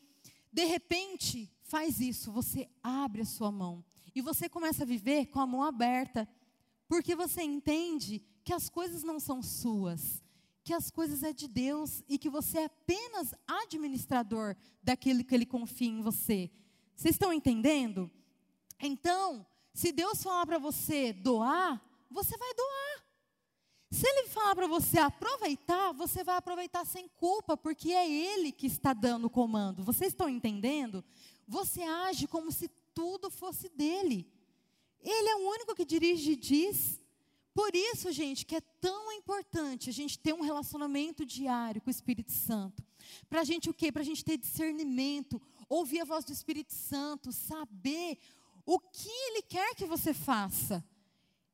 [0.51, 3.83] de repente faz isso, você abre a sua mão
[4.15, 6.27] e você começa a viver com a mão aberta
[6.87, 10.23] porque você entende que as coisas não são suas,
[10.63, 15.45] que as coisas é de Deus e que você é apenas administrador daquilo que Ele
[15.45, 16.49] confia em você.
[16.95, 18.09] Vocês estão entendendo?
[18.81, 23.08] Então, se Deus falar para você doar, você vai doar.
[23.91, 28.67] Se Ele falar para você aproveitar, você vai aproveitar sem culpa, porque é Ele que
[28.67, 29.83] está dando o comando.
[29.83, 31.03] Vocês estão entendendo?
[31.47, 34.27] Você age como se tudo fosse dele.
[35.01, 37.01] Ele é o único que dirige e diz.
[37.53, 41.91] por isso, gente, que é tão importante a gente ter um relacionamento diário com o
[41.91, 42.83] Espírito Santo.
[43.29, 43.91] Para a gente o quê?
[43.91, 48.17] Para a gente ter discernimento, ouvir a voz do Espírito Santo, saber
[48.65, 50.83] o que Ele quer que você faça.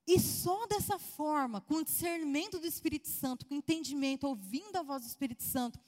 [0.07, 4.83] E só dessa forma, com o discernimento do Espírito Santo, com o entendimento, ouvindo a
[4.83, 5.79] voz do Espírito Santo,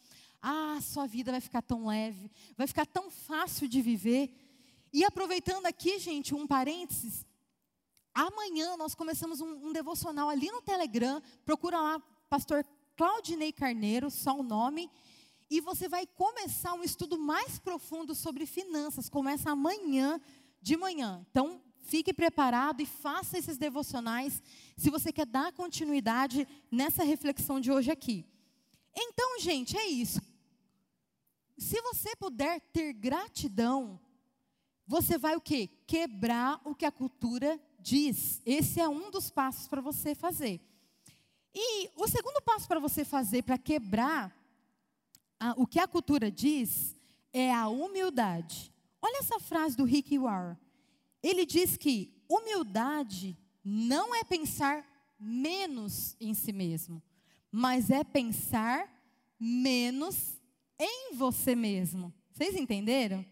[0.42, 4.34] ah, sua vida vai ficar tão leve, vai ficar tão fácil de viver.
[4.92, 7.26] E aproveitando aqui, gente, um parênteses,
[8.14, 12.00] amanhã nós começamos um, um devocional ali no Telegram, procura lá,
[12.30, 14.90] pastor Claudinei Carneiro, só o nome,
[15.50, 20.20] e você vai começar um estudo mais profundo sobre finanças, começa amanhã
[20.62, 21.26] de manhã.
[21.30, 24.44] Então, Fique preparado e faça esses devocionais
[24.76, 28.26] se você quer dar continuidade nessa reflexão de hoje aqui.
[28.94, 30.22] Então, gente, é isso.
[31.58, 33.98] Se você puder ter gratidão,
[34.86, 35.70] você vai o quê?
[35.88, 38.42] Quebrar o que a cultura diz.
[38.46, 40.60] Esse é um dos passos para você fazer.
[41.56, 44.36] E o segundo passo para você fazer para quebrar
[45.40, 46.98] a, o que a cultura diz
[47.32, 48.74] é a humildade.
[49.02, 50.58] Olha essa frase do Rick Warren.
[51.28, 54.88] Ele diz que humildade não é pensar
[55.20, 57.04] menos em si mesmo,
[57.52, 58.90] mas é pensar
[59.38, 60.40] menos
[60.80, 62.14] em você mesmo.
[62.32, 63.26] Vocês entenderam?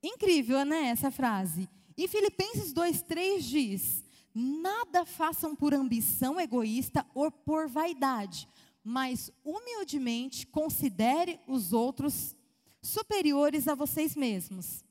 [0.00, 1.68] Incrível, né, essa frase.
[1.96, 8.48] E Filipenses 2:3 diz: Nada façam por ambição egoísta ou por vaidade,
[8.84, 12.36] mas humildemente considere os outros
[12.80, 14.84] superiores a vocês mesmos.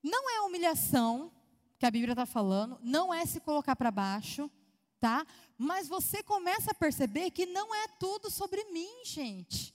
[0.00, 1.32] Não é humilhação
[1.80, 4.50] que a Bíblia está falando, não é se colocar para baixo,
[5.00, 5.26] tá?
[5.56, 9.74] Mas você começa a perceber que não é tudo sobre mim, gente.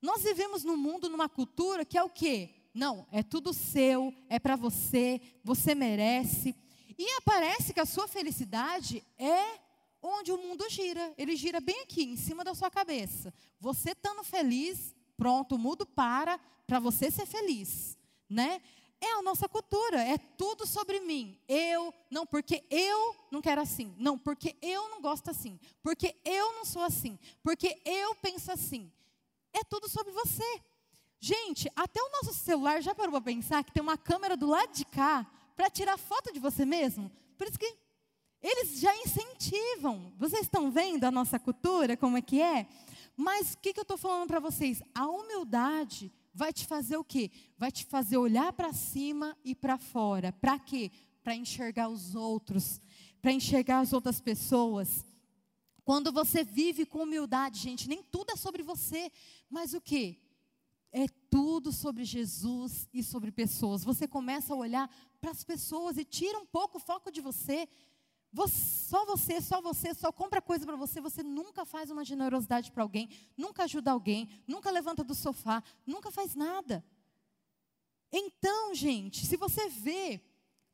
[0.00, 2.54] Nós vivemos num mundo, numa cultura que é o quê?
[2.72, 6.54] Não, é tudo seu, é para você, você merece.
[6.96, 9.58] E aparece que a sua felicidade é
[10.00, 11.12] onde o mundo gira.
[11.18, 13.34] Ele gira bem aqui, em cima da sua cabeça.
[13.58, 18.62] Você estando feliz, pronto, o mundo para para você ser feliz, né?
[19.00, 21.38] É a nossa cultura, é tudo sobre mim.
[21.48, 23.94] Eu, não, porque eu não quero assim.
[23.98, 25.58] Não, porque eu não gosto assim.
[25.82, 27.18] Porque eu não sou assim.
[27.42, 28.92] Porque eu penso assim.
[29.52, 30.62] É tudo sobre você.
[31.18, 34.72] Gente, até o nosso celular já parou para pensar que tem uma câmera do lado
[34.72, 37.10] de cá para tirar foto de você mesmo?
[37.38, 37.76] Por isso que
[38.42, 40.12] eles já incentivam.
[40.18, 42.66] Vocês estão vendo a nossa cultura, como é que é?
[43.16, 44.82] Mas o que, que eu estou falando para vocês?
[44.94, 47.30] A humildade vai te fazer o quê?
[47.56, 50.32] Vai te fazer olhar para cima e para fora.
[50.32, 50.90] Para quê?
[51.22, 52.80] Para enxergar os outros,
[53.20, 55.04] para enxergar as outras pessoas.
[55.84, 59.10] Quando você vive com humildade, gente, nem tudo é sobre você,
[59.48, 60.18] mas o quê?
[60.92, 63.84] É tudo sobre Jesus e sobre pessoas.
[63.84, 64.90] Você começa a olhar
[65.20, 67.68] para as pessoas e tira um pouco o foco de você.
[68.48, 72.82] Só você, só você, só compra coisa para você, você nunca faz uma generosidade para
[72.82, 76.84] alguém, nunca ajuda alguém, nunca levanta do sofá, nunca faz nada.
[78.12, 80.20] Então, gente, se você vê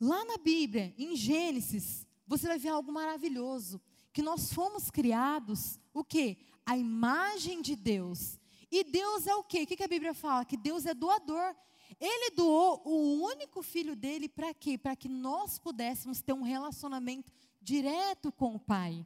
[0.00, 3.80] lá na Bíblia, em Gênesis, você vai ver algo maravilhoso,
[4.12, 6.38] que nós fomos criados, o quê?
[6.64, 8.38] A imagem de Deus.
[8.70, 9.62] E Deus é o quê?
[9.62, 10.44] O que a Bíblia fala?
[10.44, 11.54] Que Deus é doador.
[12.00, 14.76] Ele doou o único filho dele para quê?
[14.76, 17.32] Para que nós pudéssemos ter um relacionamento
[17.66, 19.04] direto com o Pai.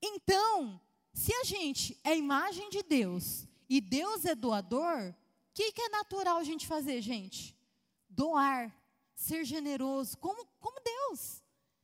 [0.00, 0.80] Então,
[1.12, 5.14] se a gente é imagem de Deus e Deus é doador, o
[5.52, 7.56] que, que, é natural a gente fazer, gente?
[8.08, 8.72] Doar,
[9.16, 11.42] ser generoso, como, como Deus.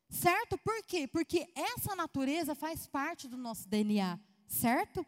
[0.09, 0.57] Certo?
[0.57, 1.09] Por quê?
[1.09, 5.05] Porque essa natureza faz parte do nosso DNA, certo?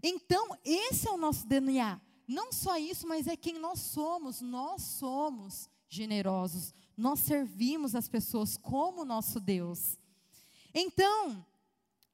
[0.00, 2.00] Então, esse é o nosso DNA.
[2.28, 4.40] Não só isso, mas é quem nós somos.
[4.40, 6.72] Nós somos generosos.
[6.96, 9.98] Nós servimos as pessoas como nosso Deus.
[10.74, 11.44] Então,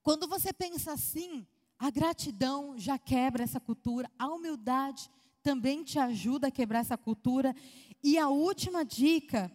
[0.02, 1.46] quando você pensa assim,
[1.78, 5.10] a gratidão já quebra essa cultura, a humildade
[5.42, 7.54] também te ajuda a quebrar essa cultura.
[8.02, 9.50] E a última dica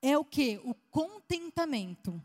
[0.00, 0.60] é o que?
[0.64, 2.22] O contentamento.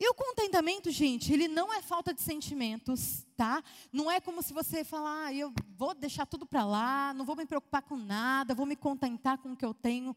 [0.00, 3.64] E o contentamento, gente, ele não é falta de sentimentos, tá?
[3.92, 7.34] Não é como se você falar, ah, eu vou deixar tudo para lá, não vou
[7.34, 10.14] me preocupar com nada, vou me contentar com o que eu tenho,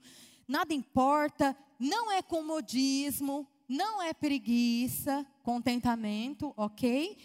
[0.47, 1.55] nada importa.
[1.79, 7.17] Não é comodismo, não é preguiça, contentamento, ok?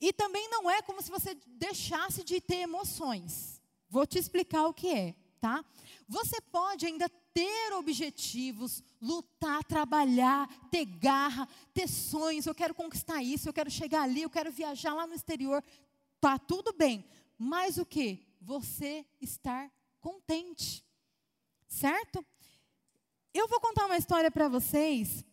[0.00, 3.60] E também não é como se você deixasse de ter emoções.
[3.88, 5.64] Vou te explicar o que é, tá?
[6.08, 12.46] Você pode ainda ter objetivos, lutar, trabalhar, ter garra, ter sonhos.
[12.46, 15.62] Eu quero conquistar isso, eu quero chegar ali, eu quero viajar lá no exterior.
[16.20, 17.04] Tá tudo bem.
[17.38, 18.26] Mas o que?
[18.40, 19.70] Você estar
[20.00, 20.84] contente.
[21.68, 22.24] Certo?
[23.32, 25.24] Eu vou contar uma história para vocês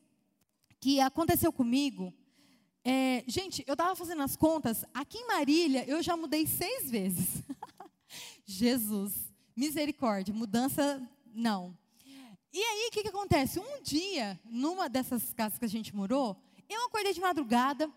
[0.79, 2.13] que aconteceu comigo.
[2.83, 7.43] É, gente, eu estava fazendo as contas, aqui em Marília eu já mudei seis vezes.
[8.45, 11.01] Jesus, misericórdia, mudança,
[11.33, 11.75] não.
[12.53, 13.59] E aí, o que, que acontece?
[13.59, 16.39] Um dia, numa dessas casas que a gente morou,
[16.69, 17.91] eu acordei de madrugada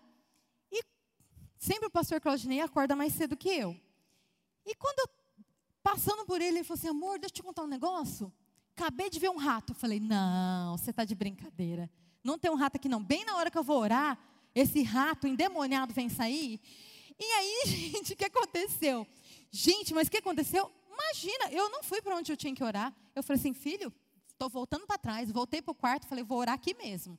[0.71, 0.83] e
[1.59, 3.79] sempre o pastor Claudinei acorda mais cedo que eu.
[4.65, 5.45] E quando eu,
[5.83, 8.33] passando por ele, ele falou assim, amor, deixa eu te contar um negócio.
[8.75, 9.71] Acabei de ver um rato.
[9.71, 11.89] Eu falei, não, você está de brincadeira.
[12.23, 13.03] Não tem um rato aqui não.
[13.03, 14.17] Bem na hora que eu vou orar,
[14.53, 16.59] esse rato endemoniado vem sair.
[17.19, 19.07] E aí, gente, o que aconteceu?
[19.51, 20.71] Gente, mas o que aconteceu?
[20.91, 22.95] Imagina, eu não fui para onde eu tinha que orar.
[23.15, 23.93] Eu falei assim, filho,
[24.27, 25.31] estou voltando para trás.
[25.31, 27.17] Voltei para o quarto, falei, vou orar aqui mesmo.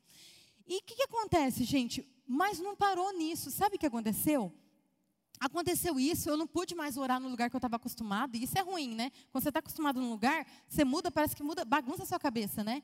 [0.67, 2.07] E o que, que acontece, gente?
[2.27, 3.51] Mas não parou nisso.
[3.51, 4.53] Sabe o que aconteceu?
[5.43, 8.57] Aconteceu isso, eu não pude mais orar no lugar que eu estava acostumado, e isso
[8.57, 9.11] é ruim, né?
[9.33, 12.63] Quando você está acostumado num lugar, você muda, parece que muda, bagunça a sua cabeça,
[12.63, 12.81] né?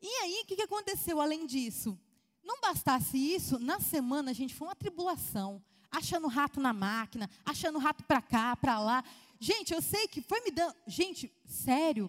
[0.00, 1.98] E aí, o que, que aconteceu além disso?
[2.44, 5.60] Não bastasse isso, na semana, gente, foi uma tribulação.
[5.90, 9.02] Achando rato na máquina, achando rato para cá, para lá.
[9.40, 10.76] Gente, eu sei que foi me dando.
[10.86, 12.08] Gente, sério,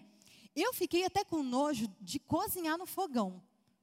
[0.54, 3.42] eu fiquei até com nojo de cozinhar no fogão.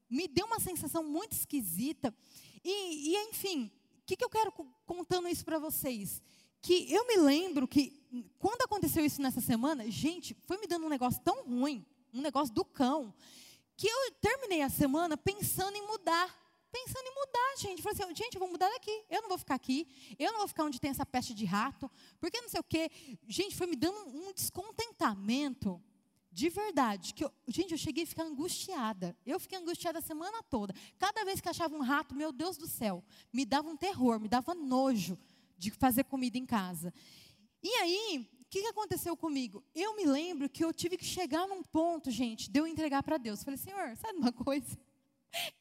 [0.10, 2.16] Me deu uma sensação muito esquisita.
[2.64, 3.70] E, e enfim,
[4.06, 4.52] que, que eu quero
[4.86, 6.22] contando isso para vocês?
[6.62, 8.02] Que eu me lembro que
[8.40, 12.54] quando aconteceu isso nessa semana, gente, foi me dando um negócio tão ruim, um negócio
[12.54, 13.14] do cão,
[13.76, 16.44] que eu terminei a semana pensando em mudar.
[16.72, 17.82] Pensando em mudar, gente.
[17.82, 19.04] Falei assim, gente, eu vou mudar daqui.
[19.10, 19.88] Eu não vou ficar aqui.
[20.20, 21.90] Eu não vou ficar onde tem essa peste de rato.
[22.20, 22.92] Porque não sei o quê.
[23.28, 25.82] Gente, foi me dando um descontentamento
[26.36, 29.16] de verdade, que eu, gente, eu cheguei a ficar angustiada.
[29.26, 30.76] Eu fiquei angustiada a semana toda.
[31.00, 34.28] Cada vez que achava um rato, meu Deus do céu, me dava um terror, me
[34.28, 35.18] dava nojo
[35.58, 36.94] de fazer comida em casa.
[37.64, 39.64] E aí, o que, que aconteceu comigo?
[39.74, 43.18] Eu me lembro que eu tive que chegar num ponto, gente, de eu entregar para
[43.18, 43.42] Deus.
[43.42, 44.78] Falei, Senhor, sabe uma coisa?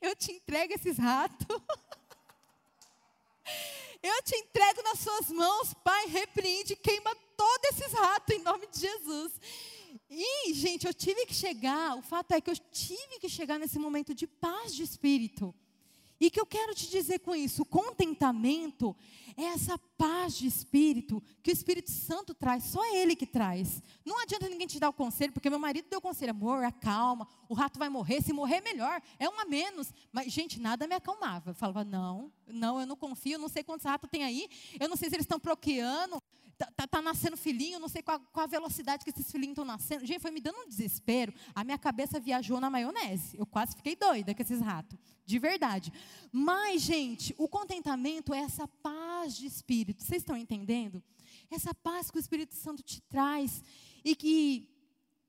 [0.01, 1.47] Eu te entrego esses ratos.
[4.03, 8.81] Eu te entrego nas suas mãos, Pai, repreende, queima todos esses ratos em nome de
[8.81, 9.33] Jesus.
[10.17, 13.79] E, gente, eu tive que chegar, o fato é que eu tive que chegar nesse
[13.79, 15.55] momento de paz de espírito.
[16.21, 18.97] E que eu quero te dizer com isso, o contentamento
[19.37, 23.83] é essa paz de espírito que o Espírito Santo traz, só ele que traz.
[24.05, 27.27] Não adianta ninguém te dar o conselho, porque meu marido deu o conselho, amor, acalma,
[27.49, 29.93] o rato vai morrer, se morrer melhor, é um a menos.
[30.13, 31.51] Mas, gente, nada me acalmava.
[31.51, 34.49] Eu falava, não, não, eu não confio, não sei quantos ratos tem aí,
[34.79, 36.23] eu não sei se eles estão procriando,
[36.57, 39.65] Tá, tá, tá, nascendo filhinho, não sei qual, qual a velocidade que esses filhinhos estão
[39.65, 40.07] nascendo.
[40.07, 41.35] Gente, foi me dando um desespero.
[41.55, 43.37] A minha cabeça viajou na maionese.
[43.37, 44.99] Eu quase fiquei doida com esses ratos.
[45.27, 45.93] De verdade.
[46.31, 50.05] Mas, gente, o contentamento é essa paz de espírito.
[50.05, 51.03] Vocês estão entendendo?
[51.51, 53.63] Essa paz que o Espírito Santo te traz.
[54.05, 54.69] E que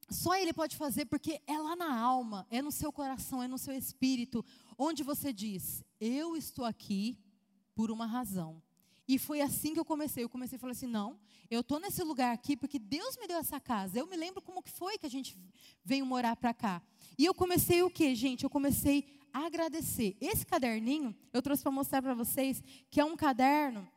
[0.09, 3.57] só Ele pode fazer, porque é lá na alma, é no seu coração, é no
[3.57, 4.45] seu espírito,
[4.77, 7.17] onde você diz: Eu estou aqui
[7.73, 8.61] por uma razão.
[9.07, 10.23] E foi assim que eu comecei.
[10.23, 13.37] Eu comecei a falar assim: não, eu estou nesse lugar aqui porque Deus me deu
[13.37, 13.99] essa casa.
[13.99, 15.37] Eu me lembro como que foi que a gente
[15.83, 16.81] veio morar para cá.
[17.17, 18.43] E eu comecei o que, gente?
[18.43, 20.17] Eu comecei a agradecer.
[20.19, 23.87] Esse caderninho eu trouxe para mostrar para vocês que é um caderno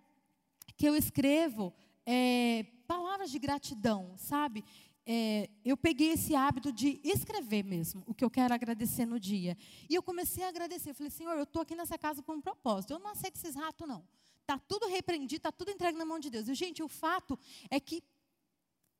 [0.77, 1.73] que eu escrevo
[2.05, 4.65] é, palavras de gratidão, sabe?
[5.11, 9.57] É, eu peguei esse hábito de escrever mesmo o que eu quero agradecer no dia.
[9.89, 10.91] E eu comecei a agradecer.
[10.91, 12.93] Eu falei, Senhor, eu estou aqui nessa casa por um propósito.
[12.93, 14.05] Eu não aceito esses ratos, não.
[14.49, 16.49] Está tudo repreendido, está tudo entregue na mão de Deus.
[16.49, 17.39] E, gente, o fato
[17.69, 18.03] é que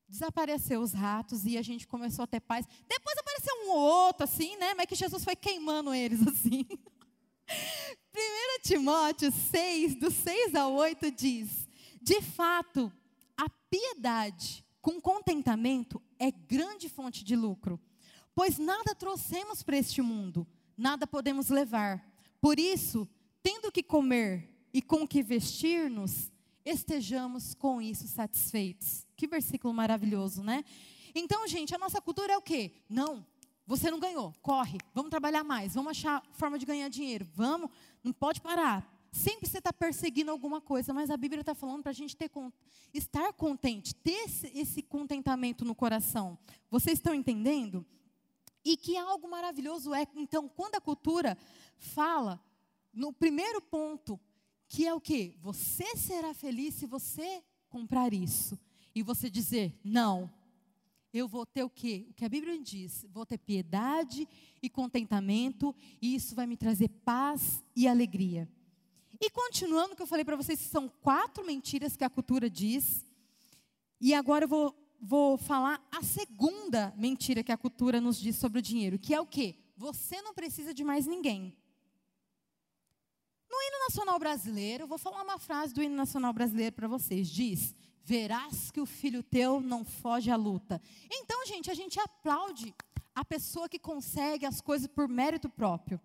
[0.07, 2.67] desapareceu os ratos e a gente começou a ter paz.
[2.87, 4.75] Depois apareceu um ou outro, assim, né?
[4.75, 6.67] Mas que Jesus foi queimando eles, assim.
[6.71, 11.67] 1 Timóteo 6, do 6 ao 8, diz:
[12.03, 12.93] De fato,
[13.35, 17.81] a piedade com contentamento é grande fonte de lucro,
[18.35, 20.47] pois nada trouxemos para este mundo,
[20.77, 22.07] nada podemos levar.
[22.39, 23.09] Por isso,
[23.43, 26.31] tendo que comer e com que vestir-nos,
[26.65, 29.05] estejamos com isso satisfeitos.
[29.17, 30.65] Que versículo maravilhoso, né?
[31.13, 32.71] Então, gente, a nossa cultura é o quê?
[32.89, 33.27] Não,
[33.67, 37.73] você não ganhou, corre, vamos trabalhar mais, vamos achar forma de ganhar dinheiro, vamos,
[38.05, 38.89] não pode parar.
[39.11, 42.31] Sempre você está perseguindo alguma coisa, mas a Bíblia está falando para a gente ter,
[42.95, 46.39] estar contente, ter esse, contentamento no coração.
[46.71, 47.85] Vocês estão entendendo?
[48.65, 51.37] E que algo maravilhoso é, então, quando a cultura
[51.79, 52.41] fala,
[52.93, 54.21] no primeiro ponto,
[54.69, 55.35] que é o que?
[55.41, 58.59] Você será feliz se você comprar isso.
[58.95, 60.31] E você dizer, não,
[61.13, 62.07] eu vou ter o quê?
[62.11, 64.29] O que a Bíblia diz, vou ter piedade
[64.63, 68.49] e contentamento, e isso vai me trazer paz e alegria.
[69.21, 73.05] E continuando, que eu falei para vocês, são quatro mentiras que a cultura diz,
[74.01, 78.59] e agora eu vou, vou falar a segunda mentira que a cultura nos diz sobre
[78.59, 79.57] o dinheiro, que é o quê?
[79.77, 81.57] Você não precisa de mais ninguém.
[83.89, 87.27] Nacional brasileiro, vou falar uma frase do hino nacional brasileiro para vocês.
[87.27, 87.75] Diz:
[88.05, 90.81] Verás que o filho teu não foge à luta.
[91.11, 92.75] Então, gente, a gente aplaude
[93.15, 95.99] a pessoa que consegue as coisas por mérito próprio.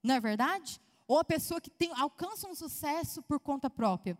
[0.00, 0.80] Não é verdade?
[1.08, 4.16] Ou a pessoa que tem, alcança um sucesso por conta própria.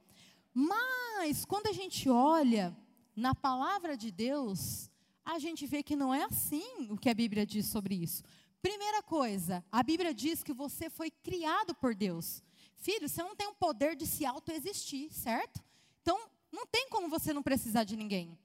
[0.53, 2.77] Mas, quando a gente olha
[3.15, 4.91] na palavra de Deus,
[5.25, 8.25] a gente vê que não é assim o que a Bíblia diz sobre isso.
[8.61, 12.43] Primeira coisa, a Bíblia diz que você foi criado por Deus.
[12.85, 15.64] Filho, você não tem o poder de se autoexistir, certo?
[16.03, 16.20] Então,
[16.53, 18.39] não tem como você não precisar de ninguém.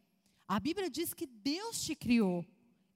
[0.47, 2.45] A Bíblia diz que Deus te criou.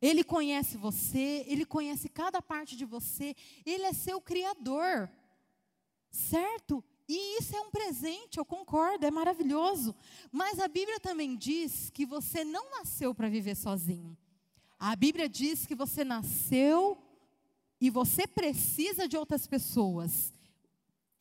[0.02, 3.36] Ele conhece você, ele conhece cada parte de você,
[3.66, 5.10] ele é seu criador.
[6.10, 6.82] Certo?
[7.10, 9.94] E isso é um presente, eu concordo, é maravilhoso.
[10.32, 14.18] Mas a Bíblia também diz que você não nasceu para viver sozinho.
[14.80, 16.98] A Bíblia diz que você nasceu
[17.82, 20.32] e você precisa de outras pessoas.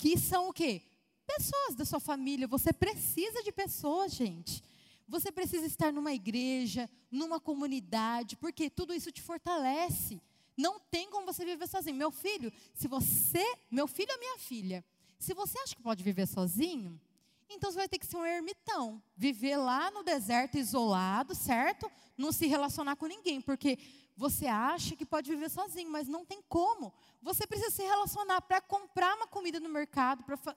[0.03, 0.83] Que são o quê?
[1.25, 2.49] Pessoas da sua família.
[2.49, 4.61] Você precisa de pessoas, gente.
[5.07, 10.21] Você precisa estar numa igreja, numa comunidade, porque tudo isso te fortalece.
[10.57, 11.95] Não tem como você viver sozinho.
[11.95, 14.85] Meu filho, se você, meu filho ou minha filha,
[15.21, 17.01] se você acha que pode viver sozinho,
[17.49, 21.89] então você vai ter que ser um ermitão, viver lá no deserto isolado, certo?
[22.19, 23.79] Não se relacionar com ninguém, porque
[24.17, 26.93] você acha que pode viver sozinho, mas não tem como.
[27.21, 30.57] Você precisa se relacionar para comprar uma comida no mercado, fa...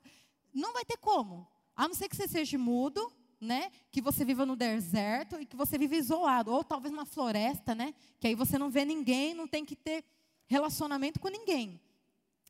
[0.53, 1.47] não vai ter como.
[1.75, 3.71] A não ser que você seja mudo, né?
[3.91, 7.93] Que você viva no deserto e que você viva isolado, ou talvez numa floresta, né?
[8.19, 10.03] Que aí você não vê ninguém, não tem que ter
[10.47, 11.79] relacionamento com ninguém.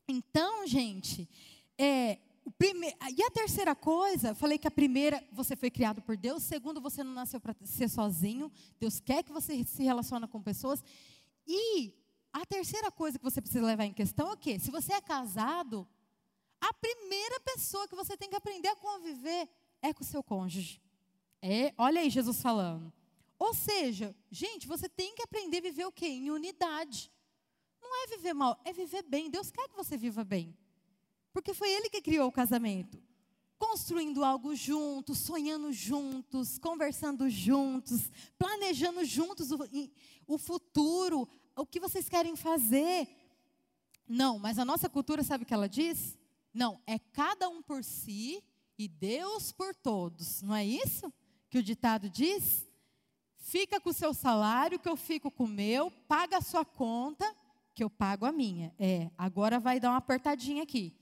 [0.08, 1.28] Então, gente,
[1.78, 2.18] é,
[2.50, 2.94] prime...
[3.16, 6.42] E a terceira coisa, falei que a primeira, você foi criado por Deus.
[6.42, 8.50] Segundo, você não nasceu para ser sozinho.
[8.78, 10.82] Deus quer que você se relacione com pessoas.
[11.46, 11.92] E
[12.32, 14.58] a terceira coisa que você precisa levar em questão é o quê?
[14.58, 15.86] Se você é casado,
[16.60, 19.48] a primeira pessoa que você tem que aprender a conviver
[19.82, 20.80] é com o seu cônjuge.
[21.40, 22.92] É, olha aí Jesus falando.
[23.38, 26.06] Ou seja, gente, você tem que aprender a viver o quê?
[26.06, 27.10] Em unidade.
[27.80, 29.30] Não é viver mal, é viver bem.
[29.30, 30.56] Deus quer que você viva bem.
[31.36, 32.98] Porque foi ele que criou o casamento.
[33.58, 39.58] Construindo algo juntos, sonhando juntos, conversando juntos, planejando juntos o,
[40.26, 43.06] o futuro, o que vocês querem fazer.
[44.08, 46.16] Não, mas a nossa cultura sabe o que ela diz?
[46.54, 48.42] Não, é cada um por si
[48.78, 50.40] e Deus por todos.
[50.40, 51.12] Não é isso
[51.50, 52.66] que o ditado diz?
[53.36, 57.30] Fica com o seu salário, que eu fico com o meu, paga a sua conta,
[57.74, 58.74] que eu pago a minha.
[58.78, 60.96] É, agora vai dar uma apertadinha aqui.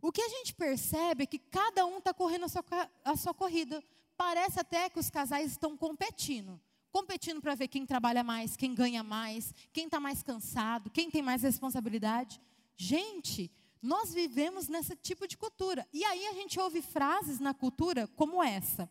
[0.00, 2.64] O que a gente percebe é que cada um está correndo a sua,
[3.04, 3.82] a sua corrida.
[4.16, 6.60] Parece até que os casais estão competindo.
[6.90, 11.22] Competindo para ver quem trabalha mais, quem ganha mais, quem está mais cansado, quem tem
[11.22, 12.40] mais responsabilidade.
[12.76, 13.50] Gente,
[13.82, 15.86] nós vivemos nesse tipo de cultura.
[15.92, 18.90] E aí a gente ouve frases na cultura como essa: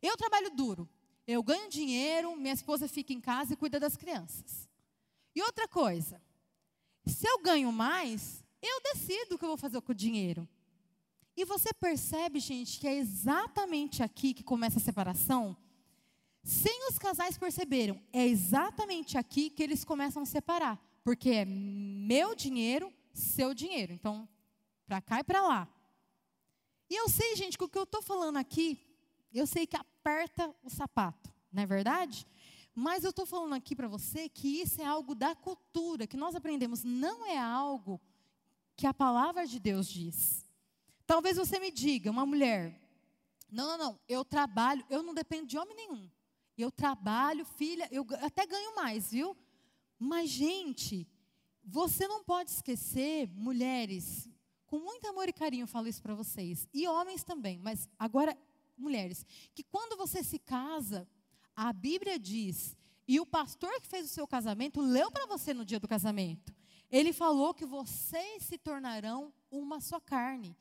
[0.00, 0.88] Eu trabalho duro,
[1.26, 4.68] eu ganho dinheiro, minha esposa fica em casa e cuida das crianças.
[5.34, 6.22] E outra coisa,
[7.04, 10.48] se eu ganho mais, eu decido o que eu vou fazer com o dinheiro.
[11.36, 15.56] E você percebe, gente, que é exatamente aqui que começa a separação?
[16.42, 20.80] Sem os casais perceberam, é exatamente aqui que eles começam a separar.
[21.04, 23.92] Porque é meu dinheiro, seu dinheiro.
[23.92, 24.28] Então,
[24.86, 25.68] para cá e para lá.
[26.88, 28.80] E eu sei, gente, que o que eu estou falando aqui,
[29.32, 32.26] eu sei que aperta o sapato, não é verdade?
[32.74, 36.34] Mas eu estou falando aqui para você que isso é algo da cultura, que nós
[36.34, 38.00] aprendemos, não é algo
[38.76, 40.44] que a palavra de Deus diz.
[41.06, 42.80] Talvez você me diga, uma mulher,
[43.50, 46.10] não, não, não, eu trabalho, eu não dependo de homem nenhum.
[46.58, 49.36] Eu trabalho, filha, eu até ganho mais, viu?
[49.98, 51.06] Mas, gente,
[51.64, 54.28] você não pode esquecer, mulheres,
[54.66, 58.36] com muito amor e carinho falo isso para vocês, e homens também, mas agora,
[58.76, 59.24] mulheres,
[59.54, 61.08] que quando você se casa,
[61.54, 65.64] a Bíblia diz, e o pastor que fez o seu casamento leu para você no
[65.64, 66.55] dia do casamento.
[66.90, 70.56] Ele falou que vocês se tornarão uma só carne.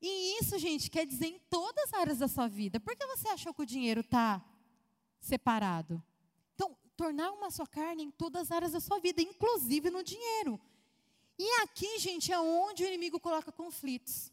[0.00, 2.80] E isso, gente, quer dizer em todas as áreas da sua vida.
[2.80, 4.44] Por que você achou que o dinheiro está
[5.20, 6.02] separado?
[6.54, 10.60] Então, tornar uma só carne em todas as áreas da sua vida, inclusive no dinheiro.
[11.38, 14.32] E aqui, gente, é onde o inimigo coloca conflitos.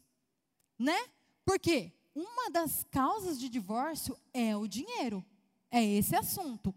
[0.78, 0.98] Né?
[1.44, 1.92] Por quê?
[2.14, 5.24] Uma das causas de divórcio é o dinheiro.
[5.70, 6.74] É esse assunto.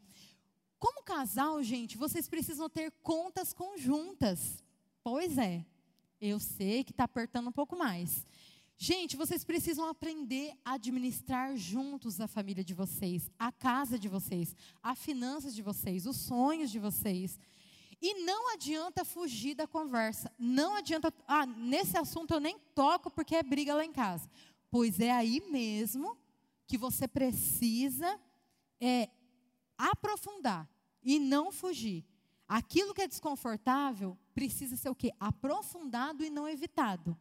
[0.84, 4.62] Como casal, gente, vocês precisam ter contas conjuntas.
[5.02, 5.66] Pois é,
[6.20, 8.28] eu sei que está apertando um pouco mais.
[8.78, 14.54] Gente, vocês precisam aprender a administrar juntos a família de vocês, a casa de vocês,
[14.84, 17.40] as finanças de vocês, os sonhos de vocês.
[18.02, 20.30] E não adianta fugir da conversa.
[20.38, 24.30] Não adianta, ah, nesse assunto eu nem toco porque é briga lá em casa.
[24.70, 26.18] Pois é aí mesmo
[26.68, 28.20] que você precisa
[28.82, 29.08] é,
[29.78, 30.73] aprofundar
[31.04, 32.06] e não fugir.
[32.48, 35.12] Aquilo que é desconfortável precisa ser o quê?
[35.20, 37.18] Aprofundado e não evitado.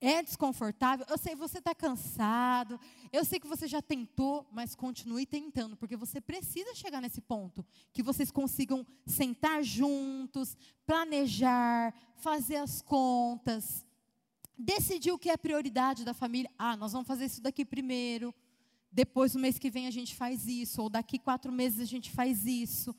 [0.00, 2.80] É desconfortável, eu sei você está cansado,
[3.12, 7.64] eu sei que você já tentou, mas continue tentando, porque você precisa chegar nesse ponto
[7.92, 13.86] que vocês consigam sentar juntos, planejar, fazer as contas,
[14.58, 16.50] decidir o que é prioridade da família.
[16.58, 18.34] Ah, nós vamos fazer isso daqui primeiro,
[18.92, 22.10] depois no mês que vem a gente faz isso, ou daqui quatro meses a gente
[22.10, 22.94] faz isso.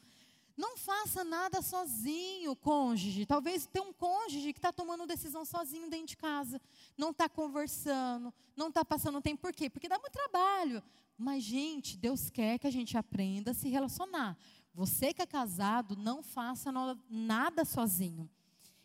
[0.55, 3.25] Não faça nada sozinho, cônjuge.
[3.25, 6.61] Talvez tenha um cônjuge que está tomando decisão sozinho dentro de casa.
[6.97, 9.41] Não está conversando, não está passando tempo.
[9.41, 9.69] Por quê?
[9.69, 10.83] Porque dá muito trabalho.
[11.17, 14.37] Mas, gente, Deus quer que a gente aprenda a se relacionar.
[14.73, 16.71] Você que é casado, não faça
[17.09, 18.29] nada sozinho.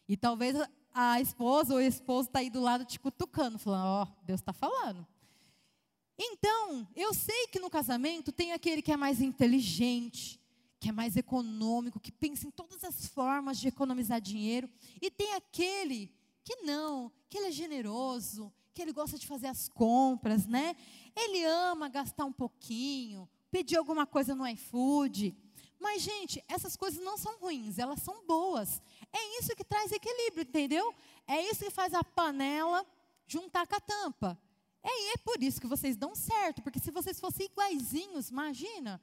[0.06, 0.56] E talvez
[0.94, 4.40] a esposa ou o esposo está aí do lado te cutucando, falando: Ó, oh, Deus
[4.40, 5.06] está falando.
[6.18, 10.40] Então, eu sei que no casamento tem aquele que é mais inteligente,
[10.80, 14.68] que é mais econômico, que pensa em todas as formas de economizar dinheiro,
[15.00, 16.12] e tem aquele
[16.42, 20.74] que não, que ele é generoso, que ele gosta de fazer as compras, né?
[21.14, 25.36] Ele ama gastar um pouquinho, pedir alguma coisa no iFood.
[25.78, 28.82] Mas, gente, essas coisas não são ruins, elas são boas.
[29.12, 30.94] É isso que traz equilíbrio, entendeu?
[31.26, 32.84] É isso que faz a panela
[33.26, 34.40] juntar com a tampa.
[34.82, 39.00] É, é por isso que vocês dão certo, porque se vocês fossem iguaizinhos, imagina,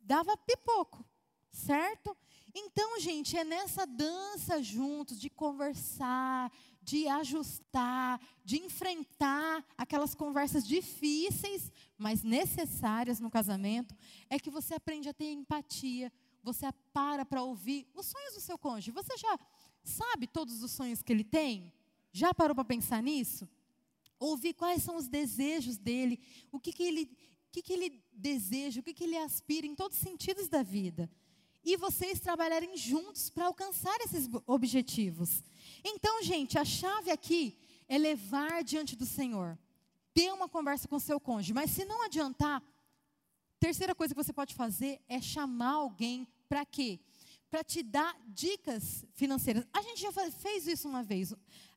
[0.00, 1.04] dava pipoco,
[1.52, 2.16] certo?
[2.54, 6.50] Então, gente, é nessa dança juntos, de conversar,
[6.82, 13.94] de ajustar, de enfrentar aquelas conversas difíceis, mas necessárias no casamento,
[14.30, 16.10] é que você aprende a ter empatia,
[16.42, 18.90] você para para ouvir os sonhos do seu cônjuge.
[18.90, 19.38] Você já
[19.84, 21.72] sabe todos os sonhos que ele tem?
[22.12, 23.48] Já parou para pensar nisso?
[24.18, 27.10] Ouvir quais são os desejos dele, o que, que ele
[27.48, 30.62] o que, que ele deseja, o que, que ele aspira em todos os sentidos da
[30.62, 31.10] vida.
[31.64, 35.42] E vocês trabalharem juntos para alcançar esses objetivos.
[35.82, 37.58] Então, gente, a chave aqui
[37.88, 39.58] é levar diante do Senhor.
[40.12, 41.54] Ter uma conversa com seu cônjuge.
[41.54, 42.62] Mas se não adiantar,
[43.58, 47.00] terceira coisa que você pode fazer é chamar alguém para quê?
[47.50, 49.66] Para te dar dicas financeiras.
[49.72, 51.34] A gente já fez isso uma vez.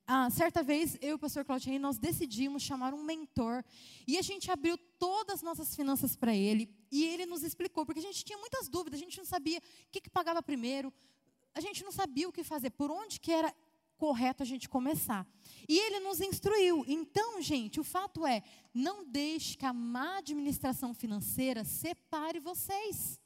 [0.08, 3.64] Ah, certa vez, eu e o pastor Claudinei, nós decidimos chamar um mentor.
[4.08, 6.70] E a gente abriu todas as nossas finanças para ele.
[6.92, 9.92] E ele nos explicou, porque a gente tinha muitas dúvidas, a gente não sabia o
[9.92, 10.94] que, que pagava primeiro.
[11.54, 13.54] A gente não sabia o que fazer, por onde que era
[14.02, 15.28] correto a gente começar.
[15.70, 16.84] E ele nos instruiu.
[16.88, 18.42] Então, gente, o fato é,
[18.74, 23.21] não deixe que a má administração financeira separe vocês.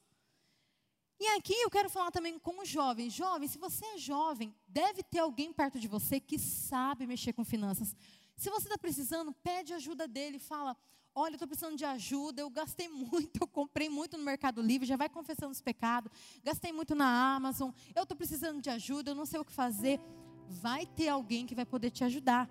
[1.19, 3.13] E aqui eu quero falar também com os jovens.
[3.13, 7.45] Jovem, se você é jovem, deve ter alguém perto de você que sabe mexer com
[7.45, 7.95] finanças.
[8.35, 10.75] Se você está precisando, pede ajuda dele, fala:
[11.13, 14.85] Olha, eu estou precisando de ajuda, eu gastei muito, eu comprei muito no Mercado Livre,
[14.85, 16.11] já vai confessando os pecados,
[16.43, 19.99] gastei muito na Amazon, eu estou precisando de ajuda, eu não sei o que fazer.
[20.47, 22.49] Vai ter alguém que vai poder te ajudar.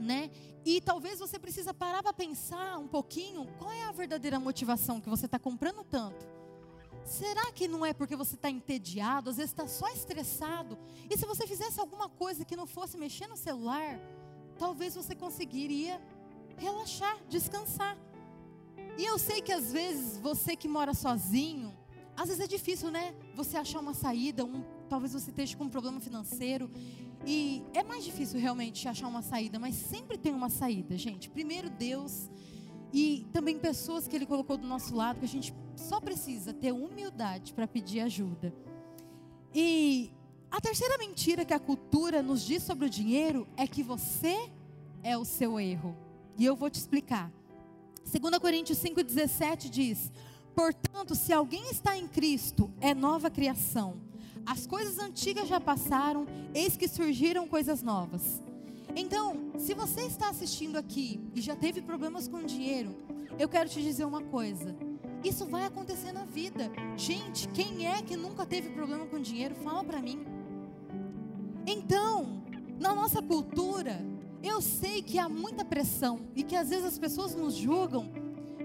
[0.00, 0.30] Né?
[0.64, 5.08] E talvez você precisa parar para pensar um pouquinho qual é a verdadeira motivação que
[5.08, 6.26] você está comprando tanto.
[7.08, 10.78] Será que não é porque você está entediado, às vezes está só estressado?
[11.08, 13.98] E se você fizesse alguma coisa que não fosse mexer no celular,
[14.58, 15.98] talvez você conseguiria
[16.58, 17.96] relaxar, descansar.
[18.98, 21.74] E eu sei que às vezes você que mora sozinho,
[22.14, 23.14] às vezes é difícil, né?
[23.34, 26.70] Você achar uma saída, um, talvez você esteja com um problema financeiro.
[27.26, 31.30] E é mais difícil realmente achar uma saída, mas sempre tem uma saída, gente.
[31.30, 32.28] Primeiro Deus
[32.92, 36.72] e também pessoas que Ele colocou do nosso lado que a gente só precisa ter
[36.72, 38.52] humildade para pedir ajuda.
[39.54, 40.10] E
[40.50, 44.50] a terceira mentira que a cultura nos diz sobre o dinheiro é que você
[45.02, 45.96] é o seu erro.
[46.36, 47.30] E eu vou te explicar.
[48.04, 50.10] 2 Coríntios 5,17 diz:
[50.54, 54.00] Portanto, se alguém está em Cristo, é nova criação.
[54.46, 58.42] As coisas antigas já passaram, eis que surgiram coisas novas.
[58.96, 62.96] Então, se você está assistindo aqui e já teve problemas com dinheiro,
[63.38, 64.74] eu quero te dizer uma coisa.
[65.22, 66.70] Isso vai acontecer na vida.
[66.96, 69.54] Gente, quem é que nunca teve problema com dinheiro?
[69.56, 70.24] Fala para mim.
[71.66, 72.42] Então,
[72.78, 74.00] na nossa cultura,
[74.42, 78.10] eu sei que há muita pressão e que às vezes as pessoas nos julgam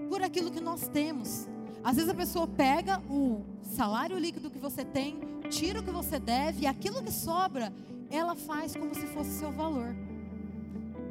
[0.08, 1.48] por aquilo que nós temos.
[1.82, 5.18] Às vezes a pessoa pega o salário líquido que você tem,
[5.50, 7.72] tira o que você deve e aquilo que sobra,
[8.10, 9.94] ela faz como se fosse seu valor.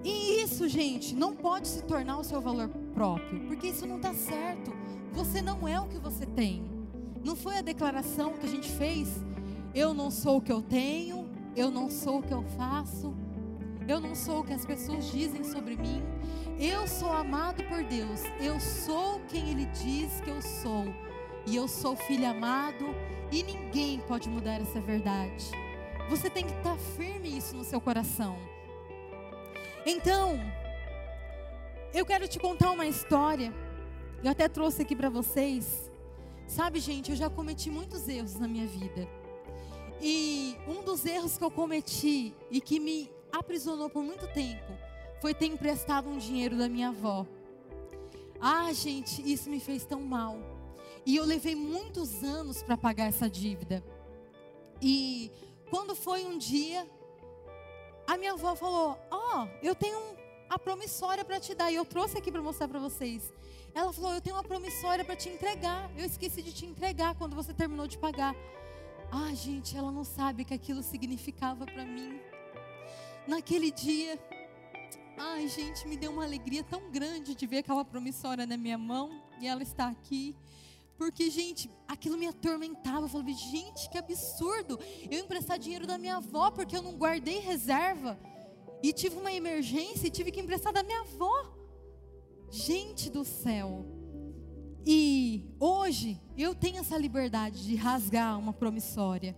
[0.04, 4.14] E isso, gente, não pode se tornar o seu valor próprio, porque isso não está
[4.14, 4.74] certo.
[5.14, 6.64] Você não é o que você tem.
[7.24, 9.22] Não foi a declaração que a gente fez
[9.74, 13.16] Eu não sou o que eu tenho, eu não sou o que eu faço,
[13.88, 16.04] eu não sou o que as pessoas dizem sobre mim.
[16.60, 20.86] Eu sou amado por Deus, eu sou quem Ele diz que eu sou,
[21.48, 22.86] e eu sou filho amado,
[23.32, 25.50] e ninguém pode mudar essa verdade.
[26.10, 28.38] Você tem que estar firme isso no seu coração.
[29.86, 30.40] Então,
[31.94, 33.54] eu quero te contar uma história.
[34.24, 35.92] Eu até trouxe aqui para vocês.
[36.48, 39.08] Sabe, gente, eu já cometi muitos erros na minha vida.
[40.02, 44.72] E um dos erros que eu cometi e que me aprisionou por muito tempo
[45.22, 47.26] foi ter emprestado um dinheiro da minha avó.
[48.40, 50.38] Ah, gente, isso me fez tão mal.
[51.06, 53.84] E eu levei muitos anos para pagar essa dívida.
[54.82, 55.32] E
[55.70, 56.88] quando foi um dia,
[58.08, 60.00] a minha avó falou: Ó, oh, eu tenho
[60.50, 61.72] a promissória para te dar.
[61.72, 63.32] E eu trouxe aqui para mostrar para vocês.
[63.74, 65.90] Ela falou: Eu tenho uma promissória para te entregar.
[65.98, 68.36] Eu esqueci de te entregar quando você terminou de pagar.
[69.12, 72.20] Ah, gente, ela não sabe que aquilo significava para mim.
[73.28, 74.20] Naquele dia,
[75.18, 79.22] ai, gente, me deu uma alegria tão grande de ver aquela promissória na minha mão
[79.40, 80.36] e ela está aqui.
[80.98, 83.06] Porque, gente, aquilo me atormentava.
[83.06, 84.80] Eu falava, gente, que absurdo.
[85.10, 88.20] Eu emprestar dinheiro da minha avó porque eu não guardei reserva.
[88.82, 91.54] E tive uma emergência e tive que emprestar da minha avó.
[92.50, 93.86] Gente do céu.
[94.86, 99.36] E hoje eu tenho essa liberdade de rasgar uma promissória.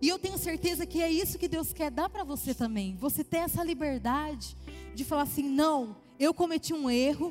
[0.00, 2.96] E eu tenho certeza que é isso que Deus quer dar para você também.
[2.96, 4.56] Você ter essa liberdade
[4.94, 7.30] de falar assim: não, eu cometi um erro,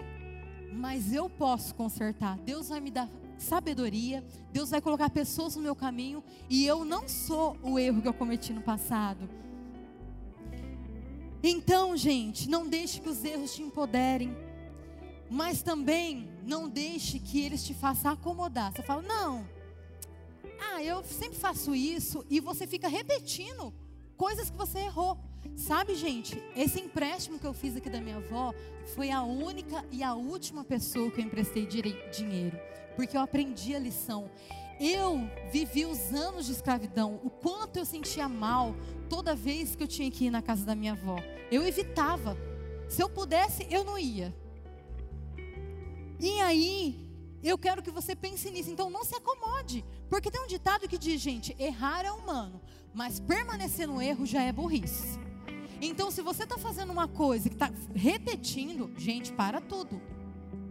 [0.72, 2.38] mas eu posso consertar.
[2.38, 3.10] Deus vai me dar
[3.42, 8.08] sabedoria, Deus vai colocar pessoas no meu caminho e eu não sou o erro que
[8.08, 9.30] eu cometi no passado.
[11.44, 14.36] Então, gente, não deixe que os erros te empoderem.
[15.30, 18.72] Mas também não deixe que eles te façam acomodar.
[18.74, 19.48] Você fala, não,
[20.60, 23.74] ah, eu sempre faço isso, e você fica repetindo
[24.16, 25.18] coisas que você errou.
[25.56, 28.54] Sabe, gente, esse empréstimo que eu fiz aqui da minha avó
[28.95, 32.60] foi a única e a última pessoa que eu emprestei dinheiro,
[32.95, 34.30] porque eu aprendi a lição.
[34.80, 38.76] Eu vivi os anos de escravidão, o quanto eu sentia mal
[39.08, 41.18] toda vez que eu tinha que ir na casa da minha avó.
[41.52, 42.36] Eu evitava.
[42.89, 44.34] Se eu pudesse, eu não ia.
[46.20, 47.08] E aí,
[47.43, 48.72] eu quero que você pense nisso.
[48.72, 49.86] Então não se acomode.
[50.10, 52.60] Porque tem um ditado que diz, gente, errar é humano,
[52.93, 55.20] mas permanecer no erro já é burrice.
[55.82, 59.99] Então, se você está fazendo uma coisa que está repetindo, gente, para tudo.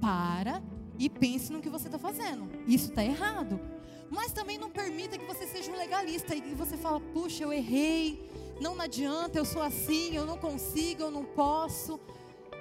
[0.00, 0.62] Para
[0.98, 2.48] e pense no que você está fazendo.
[2.66, 3.60] Isso está errado.
[4.08, 8.28] Mas também não permita que você seja um legalista e você fala, puxa, eu errei,
[8.60, 11.98] não adianta, eu sou assim, eu não consigo, eu não posso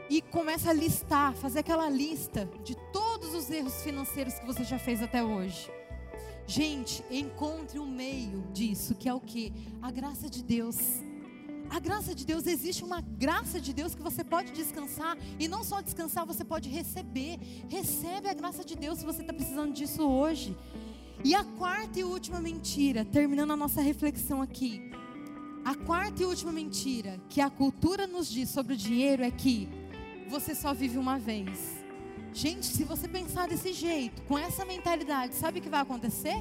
[0.09, 4.79] e começa a listar, fazer aquela lista de todos os erros financeiros que você já
[4.79, 5.71] fez até hoje.
[6.47, 9.53] Gente, encontre um meio disso, que é o que?
[9.81, 10.77] A graça de Deus.
[11.69, 15.63] A graça de Deus, existe uma graça de Deus que você pode descansar, e não
[15.63, 17.39] só descansar, você pode receber.
[17.69, 20.57] Recebe a graça de Deus se você está precisando disso hoje.
[21.23, 24.89] E a quarta e última mentira, terminando a nossa reflexão aqui.
[25.63, 29.69] A quarta e última mentira que a cultura nos diz sobre o dinheiro é que
[30.27, 31.77] você só vive uma vez.
[32.33, 36.35] Gente, se você pensar desse jeito, com essa mentalidade, sabe o que vai acontecer?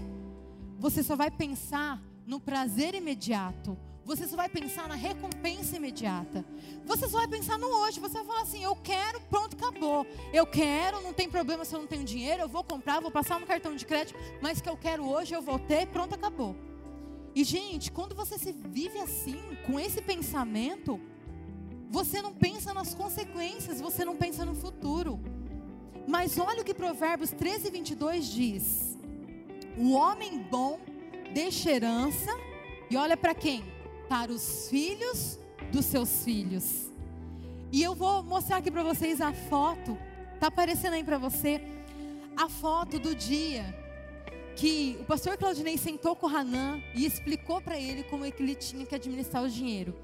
[0.79, 3.77] Você só vai pensar no prazer imediato.
[4.09, 6.43] Você só vai pensar na recompensa imediata.
[6.87, 8.01] Você só vai pensar no hoje.
[8.01, 10.07] Você vai falar assim: eu quero, pronto, acabou.
[10.33, 12.41] Eu quero, não tem problema se eu não tenho dinheiro.
[12.41, 14.19] Eu vou comprar, vou passar no cartão de crédito.
[14.41, 16.57] Mas que eu quero hoje, eu vou ter, pronto, acabou.
[17.35, 20.99] E, gente, quando você se vive assim, com esse pensamento,
[21.91, 25.21] você não pensa nas consequências, você não pensa no futuro.
[26.07, 28.99] Mas olha o que Provérbios 13, 22 diz:
[29.77, 30.81] O homem bom
[31.35, 32.31] deixa herança,
[32.91, 33.77] e olha para quem?
[34.09, 35.39] Para os filhos
[35.73, 36.91] dos seus filhos.
[37.71, 39.99] E eu vou mostrar aqui para vocês a foto,
[40.41, 41.61] tá aparecendo aí para você,
[42.37, 43.75] a foto do dia
[44.57, 48.43] que o pastor Claudinei sentou com o Hanan e explicou para ele como é que
[48.43, 49.95] ele tinha que administrar o dinheiro.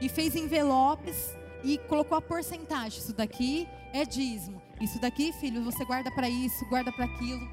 [0.00, 1.34] E fez envelopes
[1.64, 3.00] e colocou a porcentagem.
[3.00, 4.62] Isso daqui é dízimo.
[4.80, 7.48] Isso daqui, filho, você guarda para isso, guarda para aquilo.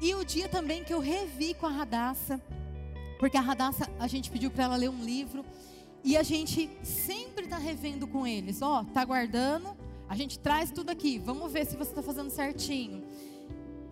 [0.00, 2.40] E o dia também que eu revi com a Radassa,
[3.22, 5.44] porque a Radassa, a gente pediu para ela ler um livro.
[6.02, 8.60] E a gente sempre está revendo com eles.
[8.60, 9.76] Ó, oh, tá guardando,
[10.08, 11.20] a gente traz tudo aqui.
[11.20, 13.04] Vamos ver se você está fazendo certinho.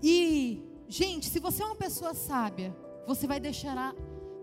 [0.03, 2.77] E Gente, se você é uma pessoa sábia,
[3.07, 3.95] você vai deixar,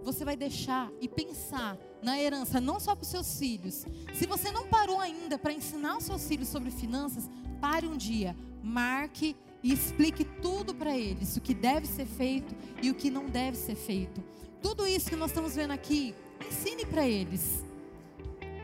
[0.02, 3.86] você vai deixar e pensar na herança não só para os seus filhos.
[4.14, 7.30] Se você não parou ainda para ensinar os seus filhos sobre finanças,
[7.60, 8.34] pare um dia,
[8.64, 13.26] marque e explique tudo para eles, o que deve ser feito e o que não
[13.26, 14.24] deve ser feito.
[14.68, 16.13] Tudo isso que nós estamos vendo aqui,
[16.45, 17.63] ensine para eles.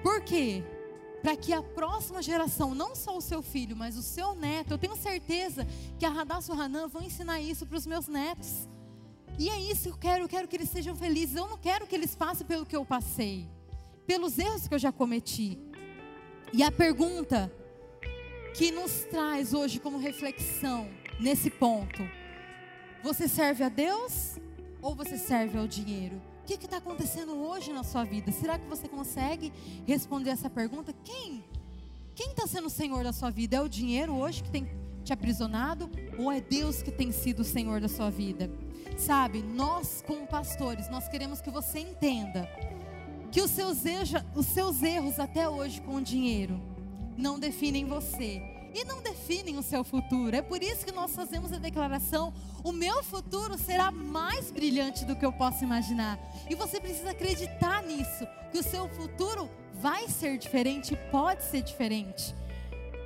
[0.02, 0.62] Por quê?
[1.22, 4.78] Para que a próxima geração, não só o seu filho, mas o seu neto, eu
[4.78, 5.66] tenho certeza
[5.98, 8.68] que a Radassa e o Hanan vão ensinar isso para os meus netos.
[9.40, 11.38] E é isso que eu quero, eu quero que eles sejam felizes.
[11.38, 13.48] Eu não quero que eles passem pelo que eu passei,
[14.06, 15.58] pelos erros que eu já cometi.
[16.52, 17.50] E a pergunta
[18.54, 20.86] que nos traz hoje como reflexão
[21.18, 22.04] nesse ponto:
[23.02, 24.43] você serve a Deus
[24.84, 26.22] ou você serve ao dinheiro?
[26.44, 28.32] O que está acontecendo hoje na sua vida?
[28.34, 29.52] Será que você consegue
[29.88, 30.94] responder essa pergunta?
[31.06, 31.44] Quem?
[32.14, 33.56] Quem está sendo o Senhor da sua vida?
[33.56, 34.70] É o dinheiro hoje que tem
[35.06, 38.52] te aprisionado ou é Deus que tem sido o Senhor da sua vida?
[38.98, 42.48] Sabe, nós como pastores, nós queremos que você entenda
[43.32, 46.62] que os seus, erros, os seus erros até hoje com o dinheiro
[47.18, 50.36] não definem você e não definem o seu futuro.
[50.36, 55.16] É por isso que nós fazemos a declaração: o meu futuro será mais brilhante do
[55.16, 56.20] que eu posso imaginar.
[56.50, 62.34] E você precisa acreditar nisso, que o seu futuro vai ser diferente, pode ser diferente.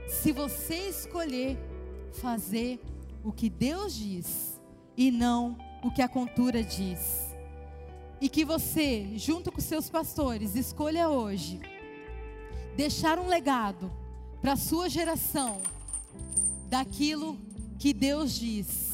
[0.07, 1.57] Se você escolher
[2.13, 2.79] fazer
[3.23, 4.61] o que Deus diz
[4.95, 7.27] e não o que a cultura diz.
[8.19, 11.59] E que você, junto com seus pastores, escolha hoje
[12.75, 13.91] deixar um legado
[14.47, 15.61] para a sua geração
[16.69, 17.37] daquilo
[17.77, 18.93] que Deus diz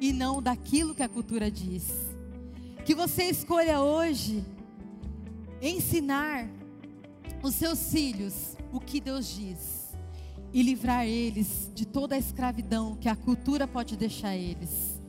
[0.00, 1.88] e não daquilo que a cultura diz.
[2.84, 4.44] Que você escolha hoje
[5.60, 6.48] ensinar
[7.42, 9.88] os seus filhos o que Deus diz
[10.52, 15.02] e livrar eles de toda a escravidão que a cultura pode deixar eles.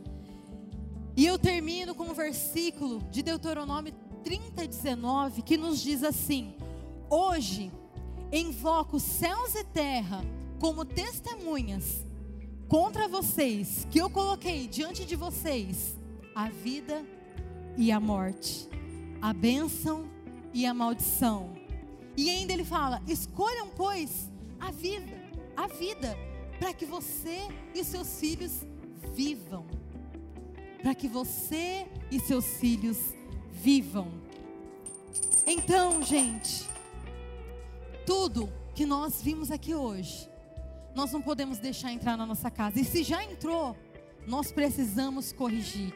[1.16, 3.94] E eu termino com um versículo de Deuteronômio
[4.24, 6.56] 30, 19, que nos diz assim:
[7.12, 7.72] Hoje
[8.32, 10.24] invoco céus e terra
[10.60, 12.06] como testemunhas
[12.68, 15.98] contra vocês, que eu coloquei diante de vocês
[16.34, 17.06] a vida
[17.78, 18.70] e a morte,
[19.22, 20.10] a bênção
[20.54, 21.54] e a maldição.
[22.16, 24.30] E ainda ele fala: escolham, pois,
[24.60, 25.20] a vida,
[25.56, 26.18] a vida,
[26.60, 28.66] para que você e seus filhos
[29.14, 29.66] vivam
[30.82, 32.98] para que você e seus filhos
[33.52, 34.12] vivam.
[35.46, 36.68] Então, gente,
[38.12, 40.30] tudo que nós vimos aqui hoje,
[40.94, 42.78] nós não podemos deixar entrar na nossa casa.
[42.78, 43.74] E se já entrou,
[44.28, 45.94] nós precisamos corrigir.